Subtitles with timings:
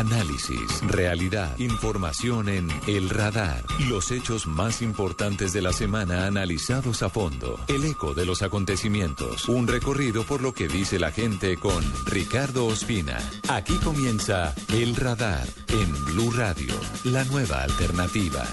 [0.00, 3.62] Análisis, realidad, información en El Radar.
[3.90, 7.60] Los hechos más importantes de la semana analizados a fondo.
[7.68, 9.46] El eco de los acontecimientos.
[9.50, 13.18] Un recorrido por lo que dice la gente con Ricardo Ospina.
[13.50, 16.72] Aquí comienza El Radar en Blue Radio,
[17.04, 18.46] la nueva alternativa.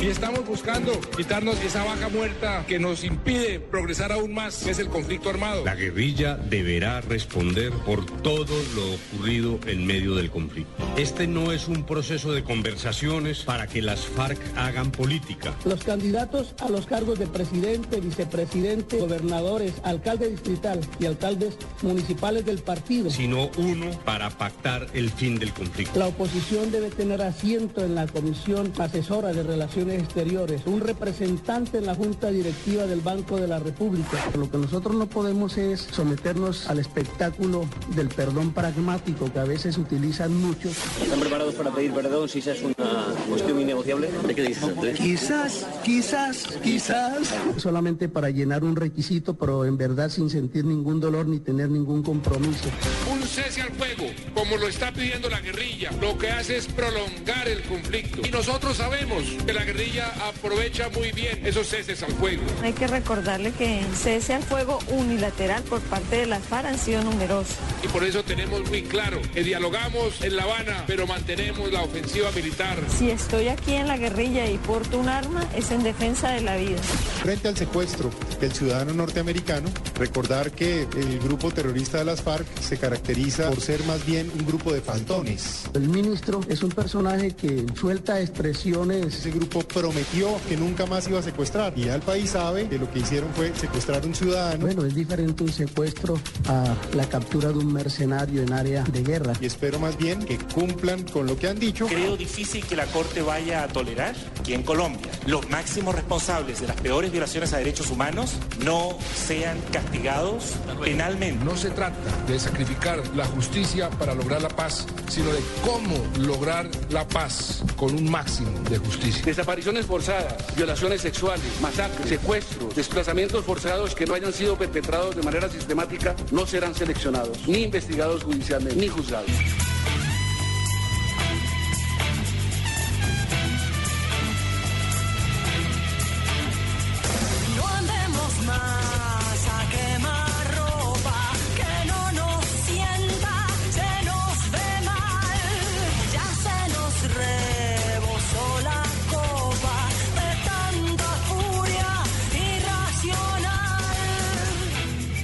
[0.00, 4.78] Y estamos buscando quitarnos esa vaca muerta que nos impide progresar aún más, que es
[4.78, 5.62] el conflicto armado.
[5.62, 10.72] La guerrilla deberá responder por todo lo ocurrido en medio del conflicto.
[10.96, 15.54] Este no es un proceso de conversaciones para que las FARC hagan política.
[15.66, 22.60] Los candidatos a los cargos de presidente, vicepresidente, gobernadores, alcalde distrital y alcaldes municipales del
[22.60, 23.10] partido.
[23.10, 25.98] Sino uno para pactar el fin del conflicto.
[25.98, 31.86] La oposición debe tener asiento en la Comisión Asesora de Relaciones Exteriores, un representante en
[31.86, 34.18] la Junta Directiva del Banco de la República.
[34.36, 39.78] Lo que nosotros no podemos es someternos al espectáculo del perdón pragmático que a veces
[39.78, 40.76] utilizan muchos.
[41.02, 44.10] ¿Están preparados para pedir perdón si esa es una cuestión innegociable?
[44.26, 44.98] ¿De qué dices, Andrés?
[44.98, 47.34] Quizás, quizás, quizás.
[47.56, 52.02] Solamente para llenar un requisito, pero en verdad sin sentir ningún dolor ni tener ningún
[52.02, 52.68] compromiso.
[53.10, 57.48] Un cese al fuego, como lo está pidiendo la guerrilla, lo que hace es prolongar
[57.48, 58.20] el conflicto.
[58.26, 59.79] Y nosotros sabemos que la guerrilla
[60.28, 62.42] aprovecha muy bien esos ceses al fuego.
[62.62, 67.02] Hay que recordarle que cese al fuego unilateral por parte de las FARC han sido
[67.02, 67.56] numerosos.
[67.82, 72.30] Y por eso tenemos muy claro que dialogamos en La Habana, pero mantenemos la ofensiva
[72.32, 72.78] militar.
[72.98, 76.56] Si estoy aquí en la guerrilla y porto un arma, es en defensa de la
[76.56, 76.78] vida.
[77.22, 82.76] Frente al secuestro del ciudadano norteamericano, recordar que el grupo terrorista de las FARC se
[82.78, 85.64] caracteriza por ser más bien un grupo de fantones.
[85.74, 89.06] El ministro es un personaje que suelta expresiones.
[89.06, 92.78] Ese grupo prometió que nunca más iba a secuestrar y ya el país sabe que
[92.78, 94.66] lo que hicieron fue secuestrar a un ciudadano.
[94.66, 99.32] Bueno, es diferente un secuestro a la captura de un mercenario en área de guerra.
[99.40, 101.86] Y espero más bien que cumplan con lo que han dicho.
[101.86, 104.14] Creo difícil que la Corte vaya a tolerar
[104.44, 109.58] que en Colombia los máximos responsables de las peores violaciones a derechos humanos no sean
[109.72, 111.44] castigados penalmente.
[111.44, 116.68] No se trata de sacrificar la justicia para lograr la paz, sino de cómo lograr
[116.90, 119.22] la paz con un máximo de justicia.
[119.60, 125.50] Desapariciones forzadas, violaciones sexuales, masacres, secuestros, desplazamientos forzados que no hayan sido perpetrados de manera
[125.50, 129.30] sistemática no serán seleccionados, ni investigados judicialmente, ni juzgados.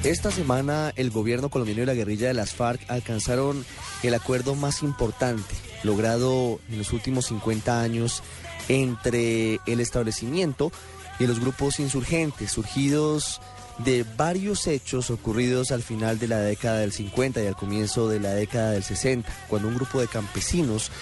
[0.06, 3.66] Esta semana el gobierno colombiano y la guerrilla de las FARC alcanzaron
[4.04, 5.52] el acuerdo más importante
[5.82, 8.22] logrado en los últimos 50 años
[8.68, 10.70] entre el establecimiento
[11.18, 13.40] y los grupos insurgentes surgidos
[13.78, 18.20] de varios hechos ocurridos al final de la década del 50 y al comienzo de
[18.20, 20.92] la década del 60, cuando un grupo de campesinos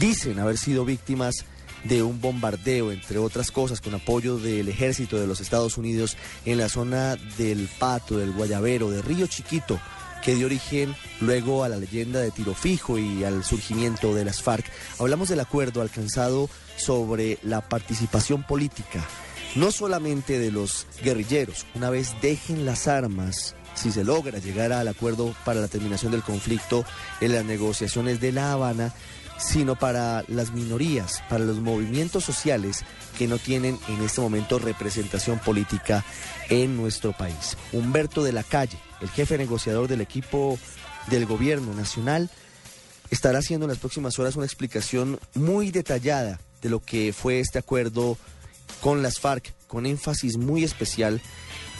[0.00, 1.44] dicen haber sido víctimas
[1.84, 6.58] de un bombardeo, entre otras cosas, con apoyo del ejército de los Estados Unidos en
[6.58, 9.80] la zona del Pato, del Guayabero, de Río Chiquito,
[10.22, 14.42] que dio origen luego a la leyenda de Tiro Fijo y al surgimiento de las
[14.42, 14.64] FARC.
[14.98, 19.04] Hablamos del acuerdo alcanzado sobre la participación política,
[19.54, 24.88] no solamente de los guerrilleros, una vez dejen las armas, si se logra llegar al
[24.88, 26.84] acuerdo para la terminación del conflicto
[27.20, 28.94] en las negociaciones de La Habana,
[29.42, 32.84] sino para las minorías, para los movimientos sociales
[33.18, 36.04] que no tienen en este momento representación política
[36.48, 37.56] en nuestro país.
[37.72, 40.58] Humberto de la Calle, el jefe negociador del equipo
[41.08, 42.30] del gobierno nacional,
[43.10, 47.58] estará haciendo en las próximas horas una explicación muy detallada de lo que fue este
[47.58, 48.16] acuerdo
[48.80, 51.20] con las FARC, con énfasis muy especial,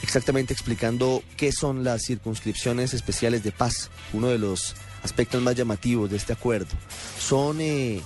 [0.02, 6.10] exactamente explicando qué son las circunscripciones especiales de paz, uno de los aspectos más llamativos
[6.10, 6.70] de este acuerdo.
[7.18, 8.02] Son eh,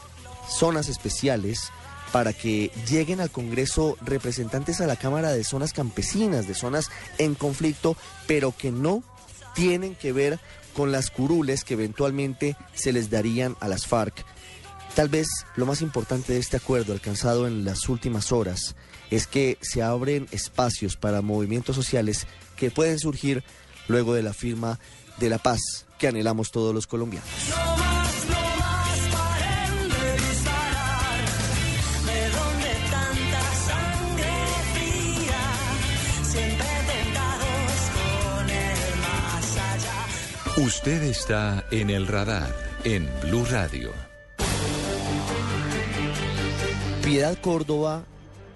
[0.49, 1.71] zonas especiales
[2.13, 7.35] para que lleguen al Congreso representantes a la Cámara de zonas campesinas, de zonas en
[7.35, 7.97] conflicto,
[8.27, 9.03] pero que no
[9.55, 10.39] tienen que ver
[10.75, 14.25] con las curules que eventualmente se les darían a las FARC.
[14.95, 15.27] Tal vez
[15.57, 18.77] lo más importante de este acuerdo alcanzado en las últimas horas
[19.11, 22.27] es que se abren espacios para movimientos sociales
[22.57, 23.45] que pueden surgir
[23.89, 24.79] luego de la firma
[25.19, 27.29] de la paz que anhelamos todos los colombianos.
[40.59, 42.51] Usted está en el radar
[42.85, 43.93] en Blue Radio.
[47.05, 48.05] Piedad Córdoba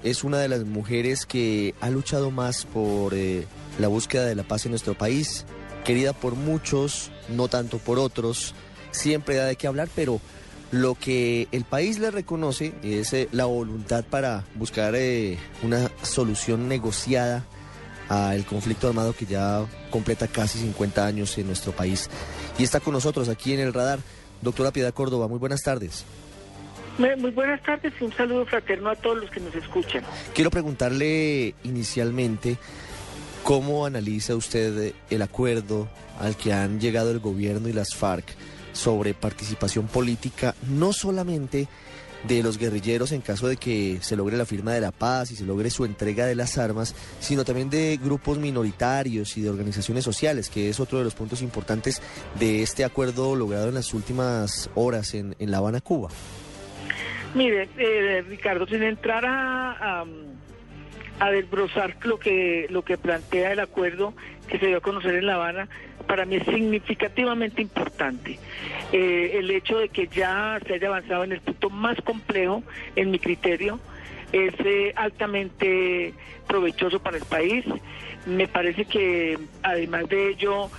[0.03, 3.45] es una de las mujeres que ha luchado más por eh,
[3.79, 5.45] la búsqueda de la paz en nuestro país,
[5.85, 8.55] querida por muchos, no tanto por otros,
[8.91, 10.21] siempre da de qué hablar, pero
[10.73, 16.69] lo que el país le reconoce es eh, la voluntad para buscar eh, una solución
[16.69, 17.45] negociada
[18.09, 22.11] al conflicto armado que ya completa casi 50 años en nuestro país.
[22.59, 24.01] Y está con nosotros aquí en el radar,
[24.43, 26.05] doctora Piedad Córdoba, muy buenas tardes.
[26.99, 30.03] Muy muy buenas tardes y un saludo fraterno a todos los que nos escuchan.
[30.35, 32.59] Quiero preguntarle inicialmente
[33.51, 35.89] cómo analiza usted eh, el acuerdo
[36.21, 38.25] al que han llegado el gobierno y las FARC
[38.73, 41.67] sobre participación política, no solamente
[42.29, 45.35] de los guerrilleros en caso de que se logre la firma de la paz y
[45.35, 50.05] se logre su entrega de las armas, sino también de grupos minoritarios y de organizaciones
[50.05, 52.01] sociales, que es otro de los puntos importantes
[52.39, 56.09] de este acuerdo logrado en las últimas horas en, La Habana, Cuba.
[57.35, 60.05] Mire, eh, Ricardo, sin entrar a,
[61.21, 64.15] a desbrozar lo que, lo que plantea el acuerdo
[64.49, 65.69] que se dio a conocer en La Habana,
[66.07, 68.39] para mí es significativamente importante.
[68.91, 72.65] Eh, el hecho de que ya se haya avanzado en el punto más complejo,
[72.97, 73.79] en mi criterio,
[74.33, 76.15] es eh, altamente
[76.49, 77.65] provechoso para el país.
[78.27, 80.71] Me parece que además de ello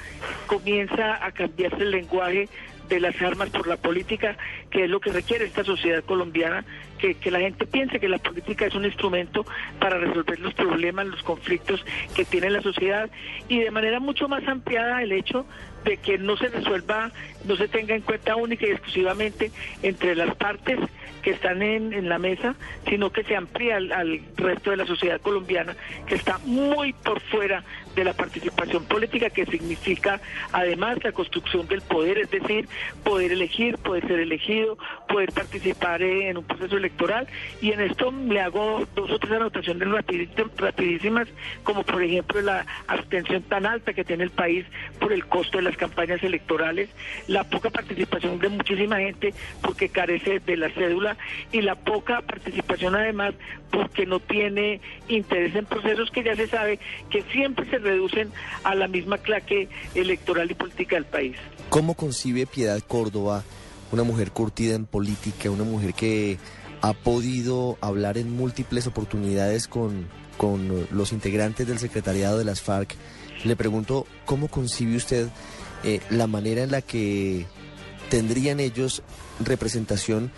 [0.47, 2.49] comienza a cambiarse el lenguaje
[2.89, 4.35] de las armas por la política,
[4.69, 6.65] que es lo que requiere esta sociedad colombiana,
[7.01, 9.45] que, la gente piense que la política es un instrumento
[9.79, 11.83] para resolver los problemas, los conflictos
[12.15, 13.09] que tiene la sociedad
[13.47, 15.45] y de manera mucho más ampliada el hecho
[15.83, 17.11] de que no se resuelva,
[17.45, 19.51] no se tenga en cuenta única y exclusivamente
[19.81, 20.79] entre las partes
[21.21, 22.55] que están en, la mesa,
[22.87, 25.75] sino que se amplía al, resto de la sociedad colombiana,
[26.07, 27.63] que está muy por fuera
[27.95, 30.19] de la participación política, que significa
[30.51, 32.67] además la construcción del poder, es decir,
[33.03, 34.77] poder elegir, poder ser elegido,
[35.07, 36.90] poder participar en un proceso electoral.
[37.61, 39.87] Y en esto le hago dos o tres anotaciones
[40.57, 41.27] rapidísimas,
[41.63, 44.65] como por ejemplo la abstención tan alta que tiene el país
[44.99, 46.89] por el costo de las campañas electorales,
[47.27, 51.17] la poca participación de muchísima gente porque carece de la cédula
[51.51, 53.33] y la poca participación además
[53.71, 56.79] porque no tiene interés en procesos que ya se sabe
[57.09, 58.31] que siempre se reducen
[58.63, 61.37] a la misma claque electoral y política del país.
[61.69, 63.43] ¿Cómo concibe Piedad Córdoba,
[63.91, 66.37] una mujer curtida en política, una mujer que
[66.81, 70.07] ha podido hablar en múltiples oportunidades con,
[70.37, 72.95] con los integrantes del secretariado de las FARC?
[73.43, 75.27] Le pregunto, ¿cómo concibe usted
[75.83, 77.45] eh, la manera en la que
[78.09, 79.01] tendrían ellos
[79.39, 80.31] representación,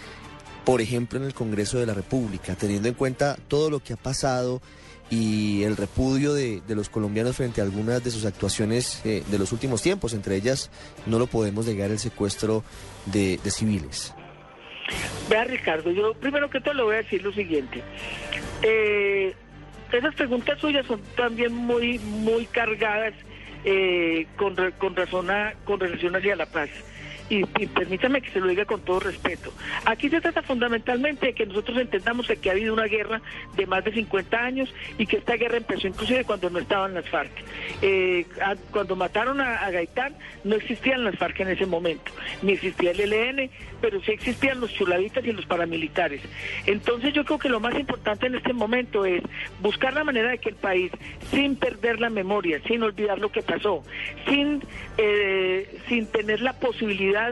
[0.64, 3.98] por ejemplo, en el Congreso de la República, teniendo en cuenta todo lo que ha
[3.98, 4.62] pasado
[5.10, 9.40] y el repudio de, de los colombianos frente a algunas de sus actuaciones eh, de
[9.40, 10.70] los últimos tiempos, entre ellas
[11.06, 12.64] no lo podemos negar el secuestro
[13.06, 14.14] de, de civiles.
[15.30, 17.82] Vea Ricardo, yo primero que todo le voy a decir lo siguiente.
[18.62, 19.34] Eh,
[19.92, 23.14] esas preguntas suyas son también muy, muy cargadas
[23.64, 25.28] eh, con, con, razón
[25.64, 26.70] con relación hacia la paz.
[27.34, 29.52] Y, permítame que se lo diga con todo respeto.
[29.86, 33.22] Aquí se trata fundamentalmente de que nosotros entendamos que ha habido una guerra
[33.56, 37.10] de más de 50 años y que esta guerra empezó inclusive cuando no estaban las
[37.10, 37.32] FARC.
[37.82, 38.28] Eh,
[38.70, 42.12] cuando mataron a, a, Gaitán no existían las FARC en ese momento,
[42.44, 43.50] ni existía el ELN,
[43.82, 46.22] pero sí existían los chuladitas y los paramilitares.
[46.68, 49.24] Entonces yo creo que lo más importante en este momento es
[49.60, 50.92] buscar la manera de que el país,
[51.32, 53.84] sin perder la memoria, sin olvidar lo que pasó,
[54.28, 54.62] sin,
[54.98, 57.23] eh, sin tener la posibilidad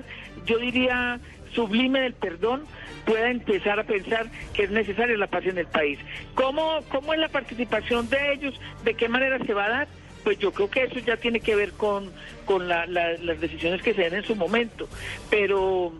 [0.45, 1.19] yo diría,
[1.53, 2.63] sublime del perdón,
[3.05, 5.99] pueda empezar a pensar que es necesaria la paz en el país.
[6.35, 8.59] ¿Cómo, cómo es la participación de ellos?
[8.83, 9.87] ¿De qué manera se va a dar?
[10.23, 12.11] Pues yo creo que eso ya tiene que ver con,
[12.45, 14.87] con la, la, las decisiones que se den en su momento.
[15.29, 15.93] Pero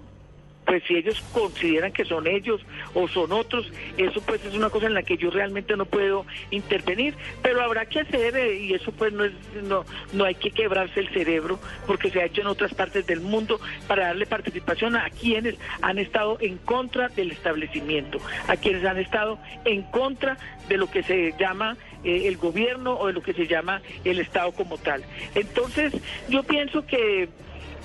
[0.66, 2.62] pues si ellos consideran que son ellos
[2.94, 6.26] o son otros, eso pues es una cosa en la que yo realmente no puedo
[6.52, 10.52] intervenir, pero habrá que hacer eh, y eso pues no es no no hay que
[10.52, 14.96] quebrarse el cerebro porque se ha hecho en otras partes del mundo para darle participación
[14.96, 20.38] a quienes han estado en contra del establecimiento, a quienes han estado en contra
[20.68, 24.20] de lo que se llama eh, el gobierno o de lo que se llama el
[24.20, 25.04] Estado como tal.
[25.36, 25.94] Entonces,
[26.30, 27.30] yo pienso que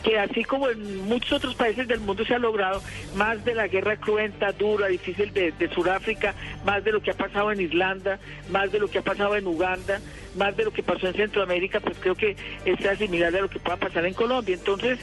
[0.02, 2.82] que así como en muchos otros países del mundo se ha logrado,
[3.14, 6.34] más de la guerra cruenta, dura, difícil de, de Sudáfrica,
[6.64, 8.18] más de lo que ha pasado en Irlanda,
[8.50, 10.00] más de lo que ha pasado en Uganda,
[10.36, 13.58] más de lo que pasó en Centroamérica, pues creo que es similar a lo que
[13.58, 14.54] pueda pasar en Colombia.
[14.54, 14.98] Entonces,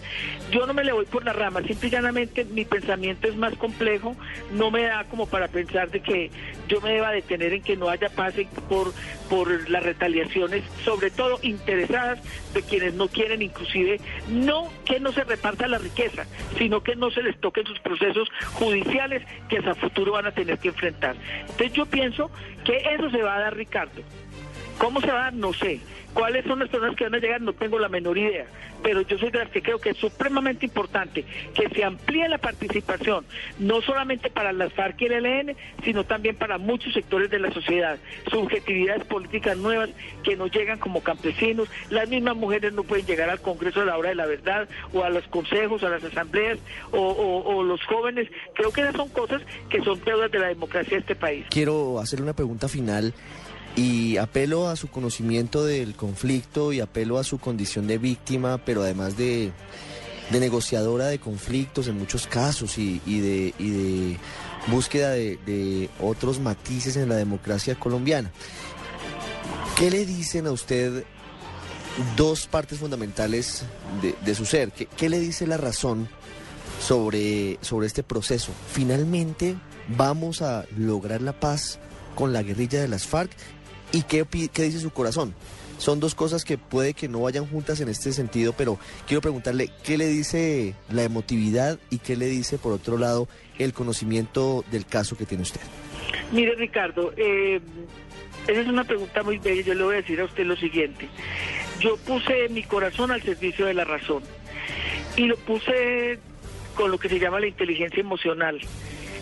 [0.51, 3.55] yo no me le voy por la rama, simple y llanamente mi pensamiento es más
[3.55, 4.15] complejo,
[4.51, 6.31] no me da como para pensar de que
[6.67, 8.33] yo me deba detener en que no haya paz
[8.69, 8.93] por,
[9.29, 12.19] por las retaliaciones, sobre todo interesadas
[12.53, 13.99] de quienes no quieren inclusive,
[14.29, 16.25] no que no se reparta la riqueza,
[16.57, 20.57] sino que no se les toquen sus procesos judiciales que a futuro van a tener
[20.59, 21.15] que enfrentar.
[21.41, 22.31] Entonces yo pienso
[22.63, 24.01] que eso se va a dar, Ricardo.
[24.83, 25.31] ¿Cómo se va?
[25.31, 25.79] No sé.
[26.13, 27.39] ¿Cuáles son las personas que van a llegar?
[27.39, 28.45] No tengo la menor idea.
[28.83, 31.23] Pero yo soy de las que creo que es supremamente importante
[31.55, 33.25] que se amplíe la participación,
[33.59, 37.49] no solamente para las FARC y el ELN, sino también para muchos sectores de la
[37.53, 37.97] sociedad.
[38.29, 39.89] Subjetividades políticas nuevas
[40.21, 41.69] que nos llegan como campesinos.
[41.89, 45.05] Las mismas mujeres no pueden llegar al Congreso a la hora de la verdad, o
[45.05, 46.59] a los consejos, a las asambleas,
[46.91, 48.27] o los jóvenes.
[48.53, 51.45] Creo que esas son cosas que son deudas de la democracia de este país.
[51.49, 53.13] Quiero hacerle una pregunta final
[53.75, 58.83] y apelo a su conocimiento del conflicto y apelo a su condición de víctima, pero
[58.83, 59.51] además de,
[60.31, 64.17] negociadora de conflictos en muchos casos y, de, y de
[64.67, 68.31] búsqueda de, otros matices en la democracia colombiana.
[69.77, 71.03] ¿Qué le dicen a usted
[72.15, 73.63] dos partes fundamentales
[74.01, 74.71] de, de su ser?
[74.71, 76.07] ¿Qué, qué le dice la razón
[76.79, 78.51] sobre, sobre este proceso?
[78.71, 79.55] ¿Finalmente
[79.87, 81.79] vamos a lograr la paz
[82.13, 83.31] con la guerrilla de las FARC?
[83.93, 85.35] ¿Y qué, dice su corazón?
[85.77, 89.69] Son dos cosas que puede que no vayan juntas en este sentido, pero quiero preguntarle
[89.83, 93.27] qué le dice la emotividad y qué le dice, por otro lado,
[93.59, 95.61] el conocimiento del caso que tiene usted.
[96.31, 97.61] Mire, Ricardo, eh,
[98.47, 99.61] esa es una pregunta muy bella.
[99.61, 101.07] Yo le voy a decir a usted lo siguiente.
[101.79, 104.23] Yo puse mi corazón al servicio de la razón
[105.17, 106.17] y lo puse
[106.73, 108.59] con lo que se llama la inteligencia emocional.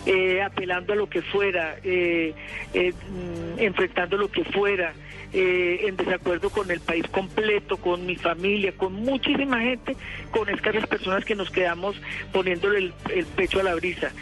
[0.06, 2.34] Eh, apelando a lo que fuera, eh,
[2.74, 4.92] eh, mm, enfrentando lo que fuera,
[5.32, 9.96] eh, en desacuerdo con el país completo, con mi familia, con muchísima gente,
[10.30, 11.96] con escasas personas que nos quedamos
[12.32, 14.12] poniéndole el, el pecho a la brisa.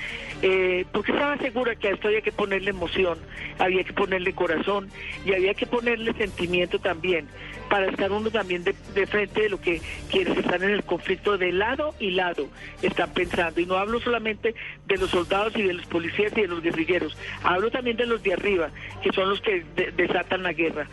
[0.42, 3.18] Eh, porque estaba segura que a esto había que ponerle emoción,
[3.58, 4.88] había que ponerle corazón
[5.26, 7.26] y había que ponerle sentimiento también,
[7.70, 8.74] para estar uno también de,
[9.06, 12.48] frente de lo que quienes están en el conflicto de lado y lado
[12.82, 13.60] están pensando.
[13.60, 14.54] Y no hablo solamente
[14.86, 18.22] de los soldados y de los policías y de los guerrilleros, hablo también de los
[18.24, 18.70] de arriba,
[19.02, 20.88] que son los que de- desatan la guerra.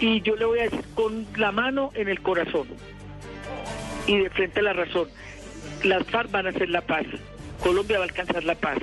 [0.00, 2.66] Y yo le voy a decir, con la mano en el corazón
[4.06, 5.08] y de frente a la razón,
[5.84, 7.04] las FARC van a hacer la paz,
[7.62, 8.78] Colombia va a alcanzar la paz,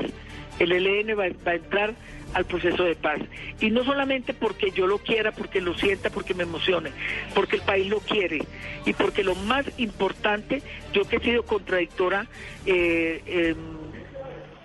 [0.59, 1.93] el ELN va a entrar
[2.33, 3.19] al proceso de paz.
[3.59, 6.91] Y no solamente porque yo lo quiera, porque lo sienta, porque me emocione,
[7.33, 8.41] porque el país lo quiere
[8.85, 10.61] y porque lo más importante,
[10.93, 12.27] yo que he sido contradictora,
[12.65, 13.79] eh, em,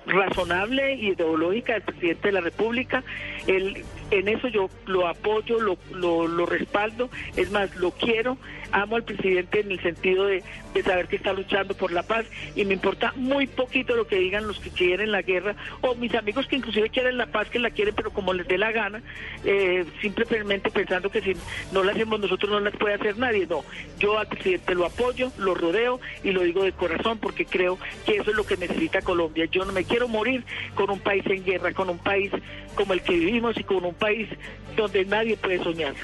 [0.07, 3.03] razonable y ideológica del presidente de la República.
[3.47, 8.39] Él, en eso yo lo apoyo, lo, lo, lo respaldo, es más, lo quiero,
[8.71, 10.43] amo al presidente en el sentido de,
[10.75, 14.17] de saber que está luchando por la paz y me importa muy poquito lo que
[14.17, 17.59] digan los que quieren la guerra o mis amigos que inclusive quieren la paz, que
[17.59, 19.03] la quieren pero como les dé la gana,
[19.45, 21.35] eh, simplemente pensando que si
[21.73, 23.47] no la hacemos nosotros no la puede hacer nadie.
[23.47, 23.65] No,
[23.99, 28.17] yo al presidente lo apoyo, lo rodeo y lo digo de corazón porque creo que
[28.17, 29.47] eso es lo que necesita Colombia.
[29.47, 32.33] Yo no me quiero morir con un país en guerra, con un país
[32.75, 34.29] como el que vivimos y con un país
[34.77, 35.95] donde nadie puede soñar.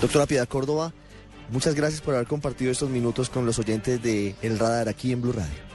[0.00, 0.92] Doctora Piedad Córdoba,
[1.50, 5.22] muchas gracias por haber compartido estos minutos con los oyentes de El Radar aquí en
[5.22, 5.70] Blue Radio.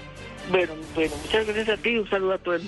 [0.49, 2.61] Bueno, bueno, muchas gracias a ti y un saludo a todos.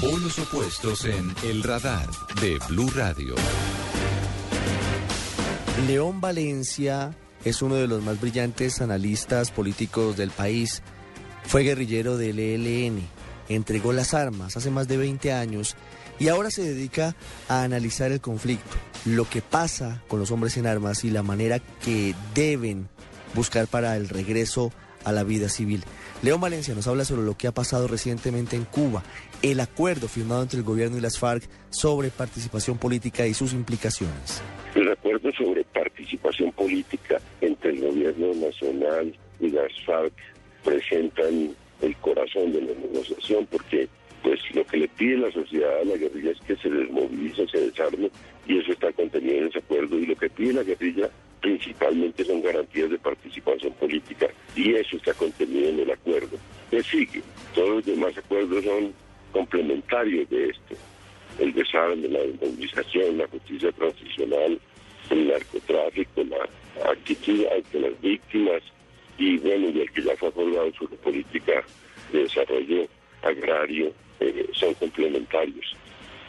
[0.00, 2.06] Polos opuestos en El Radar
[2.40, 3.34] de Blue Radio.
[5.86, 7.14] León Valencia
[7.44, 10.82] es uno de los más brillantes analistas políticos del país.
[11.44, 13.02] Fue guerrillero del ELN,
[13.48, 15.74] entregó las armas hace más de 20 años
[16.18, 17.16] y ahora se dedica
[17.48, 21.58] a analizar el conflicto, lo que pasa con los hombres en armas y la manera
[21.84, 22.88] que deben
[23.34, 24.72] buscar para el regreso
[25.04, 25.82] a la vida civil.
[26.22, 29.02] León Valencia nos habla sobre lo que ha pasado recientemente en Cuba,
[29.42, 34.40] el acuerdo firmado entre el gobierno y las FARC sobre participación política y sus implicaciones.
[34.74, 40.12] El acuerdo sobre participación política entre el gobierno nacional y las FARC
[40.64, 43.88] presentan el corazón de la negociación porque
[44.22, 47.58] pues lo que le pide la sociedad a la guerrilla es que se desmovilice, se
[47.58, 48.10] desarme
[48.46, 51.10] y eso está contenido en ese acuerdo y lo que pide la guerrilla
[51.40, 56.38] principalmente son garantías de participación política y eso está contenido en el acuerdo.
[56.70, 57.22] ¿Qué sigue?
[57.54, 58.92] Todos los demás acuerdos son
[59.32, 60.76] complementarios de este.
[61.38, 64.60] El desarme, la desmovilización, la justicia transicional,
[65.10, 68.62] el narcotráfico, la actitud ante las víctimas
[69.18, 71.64] y bueno, y el que ya fue acordado sobre política
[72.12, 72.86] de desarrollo
[73.22, 75.76] agrario eh, son complementarios.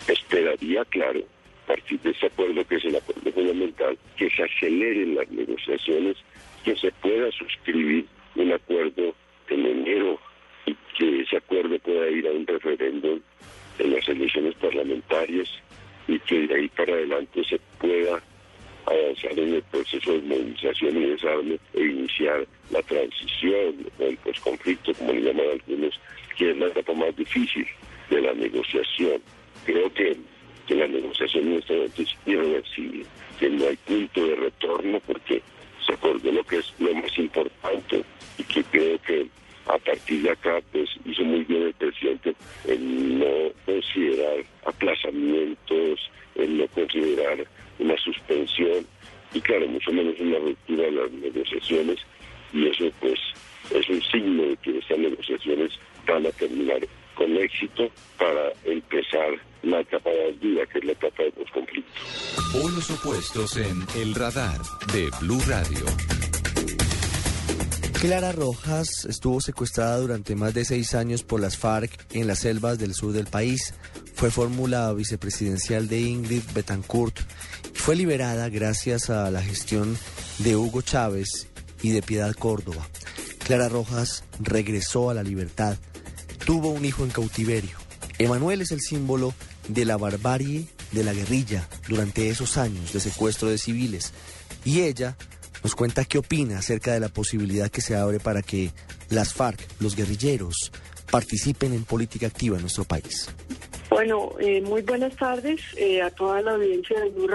[0.07, 1.21] Esperaría, claro,
[1.63, 6.17] a partir de ese acuerdo que es el acuerdo fundamental, que se aceleren las negociaciones,
[6.63, 9.15] que se pueda suscribir un acuerdo
[9.49, 10.19] en enero
[10.65, 13.19] y que ese acuerdo pueda ir a un referéndum
[13.79, 15.49] en las elecciones parlamentarias
[16.07, 18.21] y que de ahí para adelante se pueda
[18.85, 24.93] avanzar en el proceso de movilización y desarme e iniciar la transición o el posconflicto,
[24.95, 25.99] como le llaman algunos,
[26.37, 27.67] que es la etapa más difícil
[28.09, 29.21] de la negociación.
[29.65, 30.17] Creo que,
[30.67, 33.05] que la negociación en este momento es irreversible,
[33.39, 35.41] que no hay punto de retorno porque
[35.85, 38.03] se acordó lo que es lo más importante
[38.37, 39.27] y que creo que
[39.65, 42.35] a partir de acá pues hizo muy bien el presidente
[42.67, 47.47] en no considerar aplazamientos, en no considerar
[47.79, 48.85] una suspensión
[49.33, 51.97] y claro, mucho menos una ruptura de las negociaciones
[52.53, 53.19] y eso pues
[53.71, 55.71] es un signo de que estas negociaciones
[56.07, 56.79] van a terminar
[57.15, 59.29] con éxito para empezar
[59.63, 61.93] la etapa de vida, que es la etapa de los conflictos.
[62.51, 64.59] Polos opuestos en El Radar
[64.93, 65.85] de Blue Radio.
[68.03, 72.77] Clara Rojas estuvo secuestrada durante más de seis años por las FARC en las selvas
[72.77, 73.73] del sur del país.
[74.15, 77.21] Fue fórmula vicepresidencial de Ingrid Betancourt.
[77.83, 79.97] Fue liberada gracias a la gestión
[80.37, 81.49] de Hugo Chávez
[81.81, 82.87] y de Piedad Córdoba.
[83.39, 85.77] Clara Rojas regresó a la libertad.
[86.45, 87.75] Tuvo un hijo en cautiverio.
[88.19, 89.33] Emanuel es el símbolo
[89.67, 94.13] de la barbarie de la guerrilla durante esos años de secuestro de civiles.
[94.63, 95.17] Y ella
[95.61, 98.71] nos cuenta qué opina acerca de la posibilidad que se abre para que
[99.09, 100.71] las FARC, los guerrilleros,
[101.11, 103.27] participen en política activa en nuestro país.
[103.93, 107.27] Bueno, eh, muy buenas tardes eh, a toda la audiencia de Blue.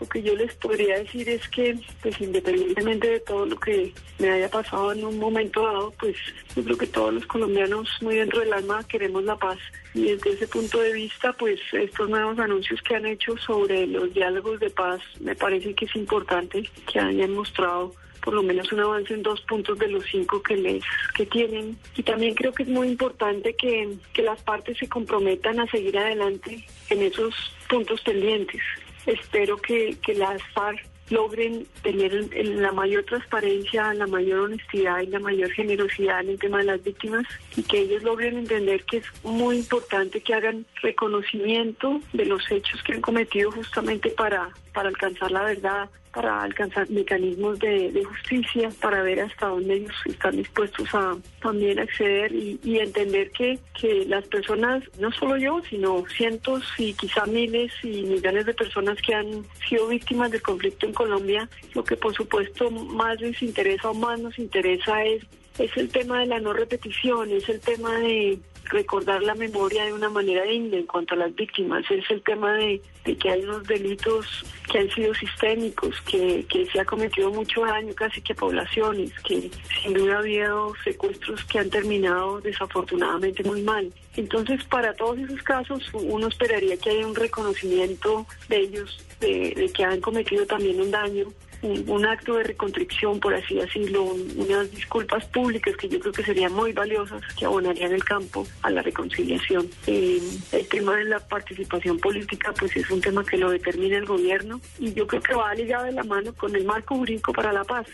[0.00, 4.30] Lo que yo les podría decir es que, pues independientemente de todo lo que me
[4.30, 6.16] haya pasado en un momento dado, pues
[6.56, 9.58] yo creo que todos los colombianos muy dentro del alma queremos la paz.
[9.92, 14.10] Y desde ese punto de vista, pues estos nuevos anuncios que han hecho sobre los
[14.14, 17.92] diálogos de paz, me parece que es importante que hayan mostrado
[18.28, 20.84] por lo menos un avance en dos puntos de los cinco que les
[21.16, 21.78] que tienen.
[21.96, 25.96] Y también creo que es muy importante que, que las partes se comprometan a seguir
[25.96, 27.32] adelante en esos
[27.70, 28.60] puntos pendientes.
[29.06, 35.00] Espero que, que las FARC logren tener en- en la mayor transparencia, la mayor honestidad
[35.00, 37.24] y la mayor generosidad en el tema de las víctimas
[37.56, 42.82] y que ellos logren entender que es muy importante que hagan reconocimiento de los hechos
[42.82, 49.02] que han cometido justamente para, para alcanzar la verdad, para alcanzar mecanismos de, justicia, para
[49.02, 54.24] ver hasta dónde ellos están dispuestos a también acceder y, y entender que, que las
[54.28, 59.44] personas, no solo yo, sino cientos y quizá miles y millones de personas que han
[59.68, 64.20] sido víctimas del conflicto en Colombia, lo que por supuesto más les interesa o más
[64.20, 65.24] nos interesa es,
[65.58, 69.92] es el tema de la no repetición, es el tema de recordar la memoria de
[69.92, 72.80] una manera digna en cuanto a las víctimas, es el tema de,
[73.18, 77.94] que hay unos delitos que han sido sistémicos, que, que se ha cometido mucho daño
[77.94, 79.50] casi que a poblaciones, que
[79.82, 83.90] sin duda ha habido secuestros que han terminado desafortunadamente muy mal.
[84.16, 89.72] Entonces, para todos esos casos, uno esperaría que haya un reconocimiento de ellos, de, de
[89.72, 94.70] que han cometido también un daño un, acto de recontrición, por así decirlo, un- unas
[94.70, 98.82] disculpas públicas que yo creo que serían muy valiosas, que abonarían el campo a la
[98.82, 99.68] reconciliación.
[99.86, 100.20] Eh,
[100.52, 104.60] el tema de la participación política, pues es un tema que lo determina el gobierno
[104.78, 107.64] y yo creo que va ligado de la mano con el marco jurídico para la
[107.64, 107.86] paz.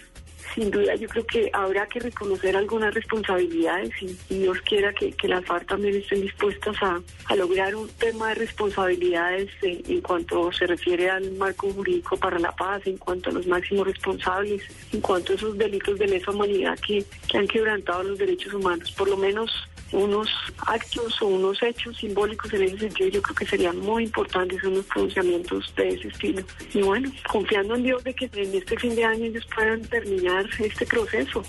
[0.53, 5.29] Sin duda, yo creo que habrá que reconocer algunas responsabilidades y, Dios quiera que, que
[5.29, 10.53] las FARC también estén dispuestas a, a lograr un tema de responsabilidades eh, en cuanto
[10.53, 15.01] se refiere al marco jurídico para la paz, en cuanto a los máximos responsables, en
[15.01, 18.93] cuanto a esos delitos de lesa humanidad que, que han quebrantado los derechos humanos.
[18.93, 19.51] Por lo menos
[19.95, 20.29] unos
[20.67, 24.85] actos o unos hechos simbólicos en ese sentido yo creo que serían muy importantes unos
[24.87, 26.43] pronunciamientos de ese estilo.
[26.73, 30.47] Y bueno confiando en Dios de que en este fin de año ellos puedan terminar
[30.59, 31.45] este proceso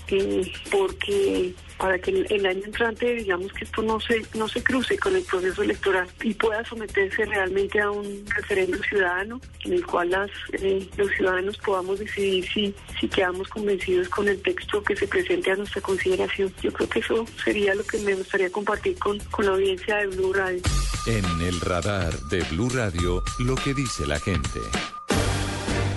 [0.70, 5.14] porque para que el, año entrante digamos que esto no se no se cruce con
[5.16, 10.30] el proceso electoral y pueda someterse realmente a un referéndum ciudadano en el cual las
[10.52, 15.50] eh, los ciudadanos podamos decidir si si quedamos convencidos con el texto que se presente
[15.50, 19.46] a nuestra consideración yo creo que eso sería lo que me gustaría compartir con, con
[19.46, 20.60] la audiencia de Blue Radio.
[21.06, 24.60] En el radar de Blue Radio, lo que dice la gente.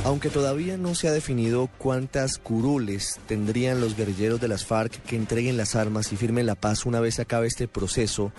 [0.05, 5.15] Aunque todavía no se ha definido cuántas curules tendrían los guerrilleros de las FARC que
[5.15, 8.31] entreguen las armas y firmen la paz una vez acabe este proceso,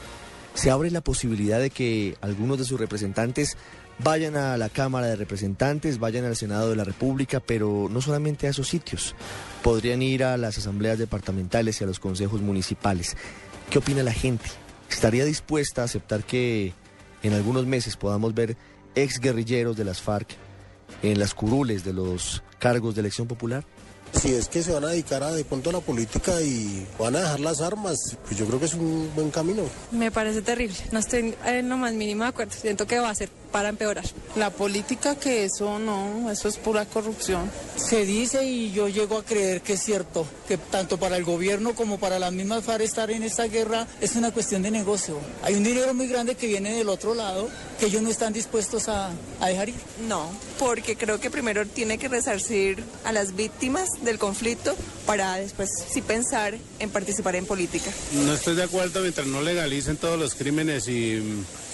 [0.55, 3.57] se abre la posibilidad de que algunos de sus representantes
[4.03, 8.46] Vayan a la Cámara de Representantes, vayan al Senado de la República, pero no solamente
[8.46, 9.14] a esos sitios.
[9.62, 13.14] Podrían ir a las asambleas departamentales y a los consejos municipales.
[13.68, 14.46] ¿Qué opina la gente?
[14.88, 16.73] ¿Estaría dispuesta a aceptar que
[17.23, 18.57] en algunos meses podamos ver
[18.94, 20.29] ex guerrilleros de las FARC
[21.03, 23.64] en las curules de los cargos de elección popular?
[24.12, 27.16] Si es que se van a dedicar a de pronto a la política y van
[27.16, 29.62] a dejar las armas, pues yo creo que es un buen camino.
[29.92, 30.77] Me parece terrible.
[30.92, 32.53] No estoy en lo más mínimo de acuerdo.
[32.53, 34.05] Siento que va a ser para empeorar.
[34.37, 37.51] La política que eso no, eso es pura corrupción.
[37.77, 41.75] Se dice y yo llego a creer que es cierto, que tanto para el gobierno
[41.75, 45.18] como para las mismas FARC estar en esta guerra es una cuestión de negocio.
[45.42, 48.88] Hay un dinero muy grande que viene del otro lado que ellos no están dispuestos
[48.88, 49.75] a, a dejar ir.
[50.07, 54.75] No, porque creo que primero tiene que resarcir a las víctimas del conflicto
[55.07, 57.91] para después sí pensar en participar en política.
[58.13, 61.23] No estoy de acuerdo mientras no legalicen todos los crímenes y,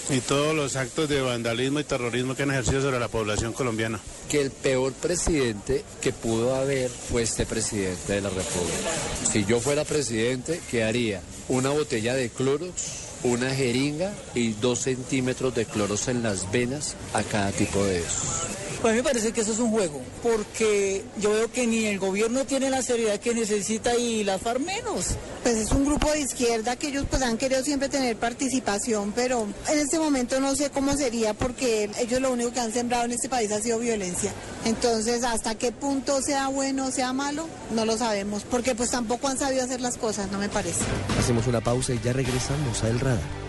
[0.09, 3.99] y todos los actos de vandalismo y terrorismo que han ejercido sobre la población colombiana.
[4.29, 8.89] Que el peor presidente que pudo haber fue este presidente de la República.
[9.31, 11.21] Si yo fuera presidente, ¿qué haría?
[11.49, 17.23] Una botella de Clorox una jeringa y dos centímetros de cloros en las venas a
[17.23, 18.66] cada tipo de esos.
[18.81, 21.85] Pues a mí me parece que eso es un juego, porque yo veo que ni
[21.85, 25.15] el gobierno tiene la seriedad que necesita y la FARC menos.
[25.41, 29.47] Pues es un grupo de izquierda que ellos pues han querido siempre tener participación, pero
[29.67, 33.13] en este momento no sé cómo sería porque ellos lo único que han sembrado en
[33.13, 34.31] este país ha sido violencia.
[34.65, 39.27] Entonces, hasta qué punto sea bueno o sea malo, no lo sabemos, porque pues tampoco
[39.27, 40.83] han sabido hacer las cosas, no me parece.
[41.19, 43.46] Hacemos una pausa y ya regresamos a El Radar.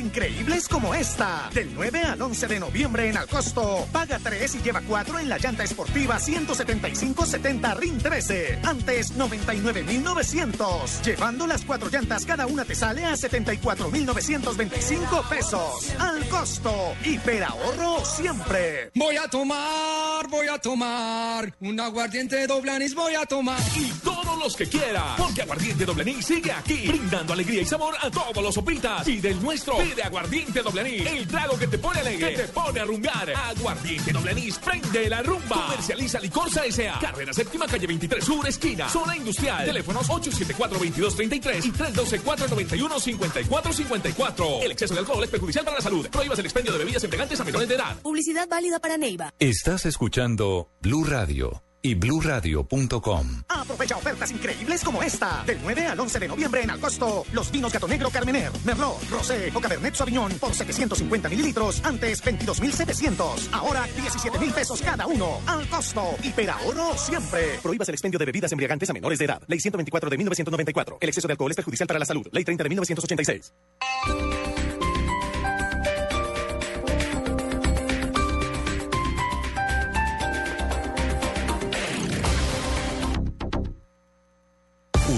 [0.00, 1.50] increíbles como esta.
[1.52, 3.86] Del 9 al 11 de noviembre en Alcosto.
[3.92, 8.60] Paga 3 y lleva 4 en la llanta esportiva 175-70 RIN 13.
[8.64, 11.02] Antes 99,900.
[11.02, 15.92] Llevando las cuatro llantas, cada una te sale a 74,925 pesos.
[15.98, 16.94] Al costo.
[17.04, 18.90] Hiperahorro siempre.
[18.94, 21.54] Voy a tomar, voy a tomar.
[21.60, 23.60] Un aguardiente doble anís voy a tomar.
[23.76, 25.16] Y todos los que quieran.
[25.16, 26.88] Porque Aguardiente Doble Anís sigue aquí.
[26.88, 29.06] Brindando alegría y sabor a todos los sopitas.
[29.06, 29.76] Y del nuestro.
[29.90, 31.04] Pide Aguardiente Doble Anís.
[31.04, 32.30] El trago que te pone alegre.
[32.30, 33.32] Que te pone a rumbear.
[33.34, 34.56] Aguardiente Doble Anís.
[34.58, 35.66] Prende la rumba.
[35.66, 37.00] Comercializa Licorsa S.A.
[37.00, 38.88] Carrera Séptima, calle 23 Sur, esquina.
[38.88, 39.64] Zona Industrial.
[39.64, 44.62] Teléfonos 874-2233 y 312-491-5454.
[44.62, 46.08] El exceso de alcohol es perjudicial para la salud.
[46.08, 47.96] Prohíbas el expendio de bebidas embriagantes a menores de edad.
[48.00, 49.34] Publicidad válida para Neiva.
[49.40, 53.26] Estás escuchando Blue Radio y bluradio.com.
[53.48, 55.42] Aprovecha ofertas increíbles como esta.
[55.46, 57.24] Del 9 al 11 de noviembre en Alcosto.
[57.32, 61.80] Los vinos Gato Negro Carmener, Merlot, Rosé o Cabernet Sauvignon por 750 mililitros.
[61.84, 63.50] Antes 22,700.
[63.52, 65.40] Ahora 17,000 pesos cada uno.
[65.46, 66.16] Al costo.
[66.22, 67.58] Hiperahorro siempre.
[67.62, 69.42] Prohíbas el expendio de bebidas embriagantes a menores de edad.
[69.46, 70.98] Ley 124 de 1994.
[71.00, 72.26] El exceso de alcohol es perjudicial para la salud.
[72.32, 73.52] Ley 30 de 1986.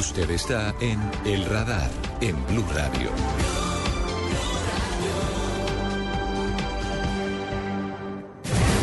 [0.02, 1.88] Usted está en El Radar
[2.20, 3.08] en Blue Radio.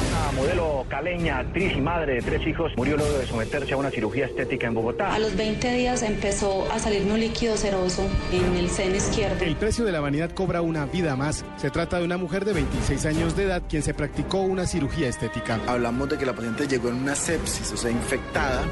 [0.07, 3.91] Una modelo caleña, actriz y madre de tres hijos, murió luego de someterse a una
[3.91, 5.13] cirugía estética en Bogotá.
[5.13, 9.43] A los 20 días empezó a salirme un líquido ceroso en el seno izquierdo.
[9.43, 11.43] El precio de la vanidad cobra una vida más.
[11.57, 15.09] Se trata de una mujer de 26 años de edad quien se practicó una cirugía
[15.09, 15.59] estética.
[15.67, 18.63] Hablamos de que la paciente llegó en una sepsis, o sea, infectada.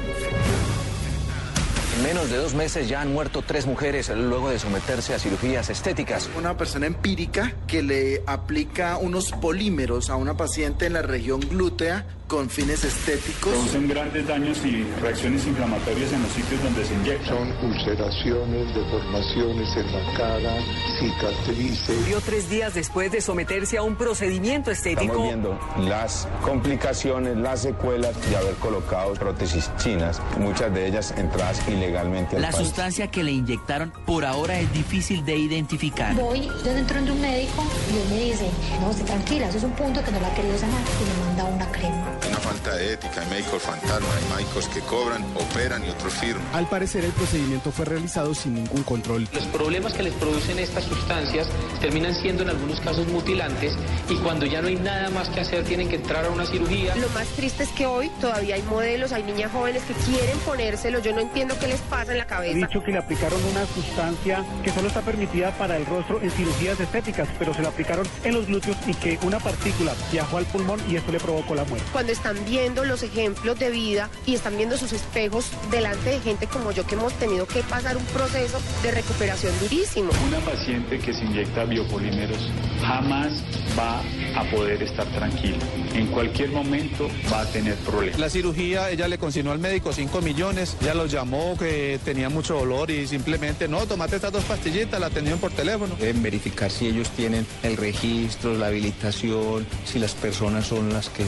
[1.98, 5.68] En menos de dos meses ya han muerto tres mujeres luego de someterse a cirugías
[5.68, 6.30] estéticas.
[6.38, 12.06] Una persona empírica que le aplica unos polímeros a una paciente en la región glútea
[12.28, 13.52] con fines estéticos.
[13.52, 17.26] Producen grandes daños y reacciones inflamatorias en los sitios donde se inyectan.
[17.26, 20.54] Son ulceraciones, deformaciones en la cara,
[21.00, 21.98] cicatrices.
[22.00, 25.24] Murió tres días después de someterse a un procedimiento estético.
[25.24, 31.66] Estamos viendo las complicaciones, las secuelas de haber colocado prótesis chinas, muchas de ellas entradas
[31.88, 32.66] ilegalmente al La país.
[32.66, 36.14] sustancia que le inyectaron por ahora es difícil de identificar.
[36.14, 39.64] Voy, yo dentro de un médico y él me dice, no, esté tranquila, eso es
[39.64, 42.06] un punto que no la ha querido sanar y me manda una crema.
[42.28, 46.44] Una falta de ética, hay médicos fantasma, hay médicos que cobran, operan y otros firman.
[46.52, 49.28] Al parecer el procedimiento fue realizado sin ningún control.
[49.32, 51.48] Los problemas que les producen estas sustancias
[51.80, 53.74] terminan siendo en algunos casos mutilantes
[54.08, 56.94] y cuando ya no hay nada más que hacer tienen que entrar a una cirugía.
[56.96, 60.98] Lo más triste es que hoy todavía hay modelos, hay niñas jóvenes que quieren ponérselo.
[61.00, 62.52] Yo no entiendo qué les les pasa en la cabeza?
[62.52, 66.30] He dicho que le aplicaron una sustancia que solo está permitida para el rostro en
[66.30, 70.46] cirugías estéticas, pero se la aplicaron en los glúteos y que una partícula viajó al
[70.46, 71.86] pulmón y esto le provocó la muerte.
[71.92, 76.46] Cuando están viendo los ejemplos de vida y están viendo sus espejos delante de gente
[76.46, 80.10] como yo que hemos tenido que pasar un proceso de recuperación durísimo.
[80.26, 83.32] Una paciente que se inyecta biopolímeros jamás
[83.78, 84.00] va
[84.40, 85.58] a poder estar tranquila.
[85.94, 88.18] En cualquier momento va a tener problemas.
[88.18, 91.67] La cirugía, ella le consignó al médico 5 millones, ya los llamó que
[92.04, 95.94] tenía mucho dolor y simplemente, no, tomate estas dos pastillitas, la atendieron por teléfono.
[95.98, 101.24] Deben verificar si ellos tienen el registro, la habilitación, si las personas son las que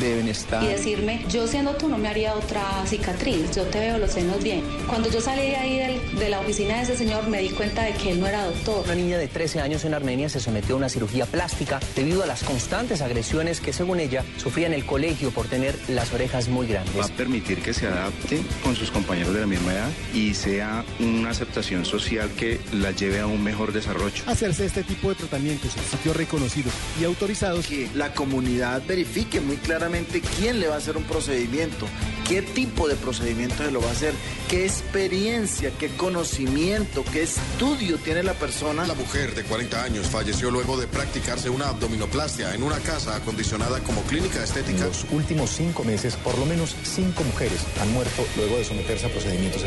[0.00, 0.62] deben estar.
[0.62, 4.42] Y decirme, yo siendo tú no me haría otra cicatriz, yo te veo los senos
[4.42, 4.62] bien.
[4.86, 7.92] Cuando yo salí de ahí de la oficina de ese señor me di cuenta de
[7.94, 8.84] que él no era doctor.
[8.84, 12.26] Una niña de 13 años en Armenia se sometió a una cirugía plástica debido a
[12.26, 16.66] las constantes agresiones que según ella sufría en el colegio por tener las orejas muy
[16.66, 16.96] grandes.
[16.98, 19.71] Va a permitir que se adapte con sus compañeros de la misma
[20.14, 24.22] y sea una aceptación social que la lleve a un mejor desarrollo.
[24.26, 27.66] Hacerse este tipo de tratamientos en sitios reconocidos y autorizados.
[27.66, 31.86] Que la comunidad verifique muy claramente quién le va a hacer un procedimiento,
[32.28, 34.14] qué tipo de procedimiento se lo va a hacer,
[34.48, 38.86] qué experiencia, qué conocimiento, qué estudio tiene la persona.
[38.86, 43.80] La mujer de 40 años falleció luego de practicarse una abdominoplastia en una casa acondicionada
[43.80, 44.82] como clínica estética.
[44.82, 49.06] En los últimos cinco meses, por lo menos cinco mujeres han muerto luego de someterse
[49.06, 49.61] a procedimientos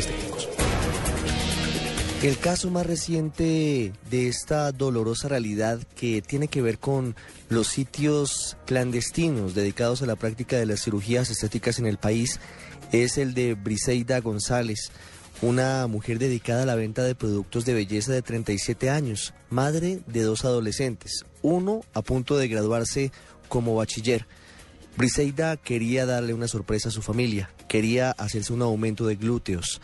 [2.25, 7.15] El caso más reciente de esta dolorosa realidad que tiene que ver con
[7.49, 12.39] los sitios clandestinos dedicados a la práctica de las cirugías estéticas en el país
[12.91, 14.91] es el de Briseida González,
[15.41, 20.23] una mujer dedicada a la venta de productos de belleza de 37 años, madre de
[20.23, 23.11] dos adolescentes, uno a punto de graduarse
[23.49, 24.25] como bachiller.
[24.97, 29.81] Briseida quería darle una sorpresa a su familia, quería hacerse un aumento de glúteos.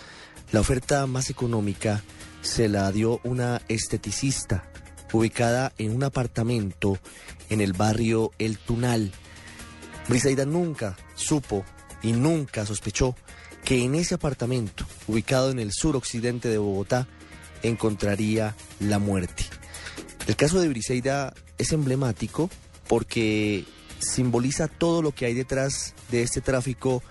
[0.54, 2.02] La oferta más económica
[2.41, 4.71] se la dio una esteticista
[5.12, 6.97] ubicada en un apartamento
[7.50, 9.12] en el barrio El Tunal.
[10.08, 11.65] Briseida nunca supo
[12.02, 13.15] y nunca sospechó
[13.65, 17.08] que en ese apartamento, ubicado en el suroccidente de Bogotá,
[17.63, 19.43] encontraría la muerte.
[20.26, 22.50] El caso de Briseida es emblemático
[22.88, 23.65] porque
[24.02, 27.02] simboliza todo lo que hay detrás de este tráfico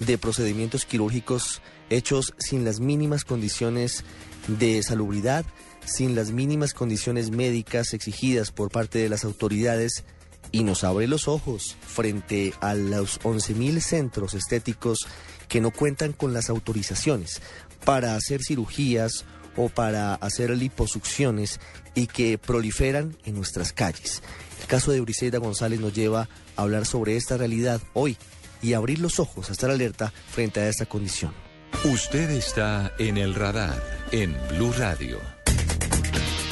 [0.00, 4.04] de procedimientos quirúrgicos hechos sin las mínimas condiciones
[4.46, 5.44] de salubridad,
[5.84, 10.04] sin las mínimas condiciones médicas exigidas por parte de las autoridades
[10.52, 15.06] y nos abre los ojos frente a los 11.000 centros estéticos
[15.48, 17.40] que no cuentan con las autorizaciones
[17.84, 19.24] para hacer cirugías
[19.56, 21.60] o para hacer liposucciones
[21.94, 24.22] y que proliferan en nuestras calles.
[24.60, 28.16] El caso de Briseida González nos lleva a hablar sobre esta realidad hoy
[28.62, 31.32] y abrir los ojos, a estar alerta frente a esta condición.
[31.84, 35.18] Usted está en el radar en Blue Radio.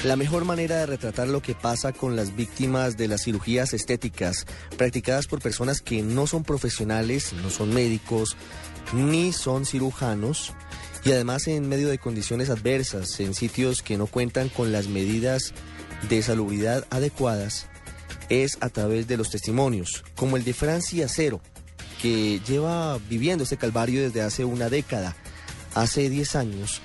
[0.04, 4.46] La mejor manera de retratar lo que pasa con las víctimas de las cirugías estéticas
[4.76, 8.36] practicadas por personas que no son profesionales, no son médicos,
[8.92, 10.54] ni son cirujanos,
[11.04, 15.52] y además en medio de condiciones adversas, en sitios que no cuentan con las medidas
[16.08, 17.66] de salubridad adecuadas,
[18.28, 21.40] es a través de los testimonios, como el de Francia Cero,
[22.00, 25.16] que lleva viviendo este calvario desde hace una década.
[25.74, 26.80] Hace 10 años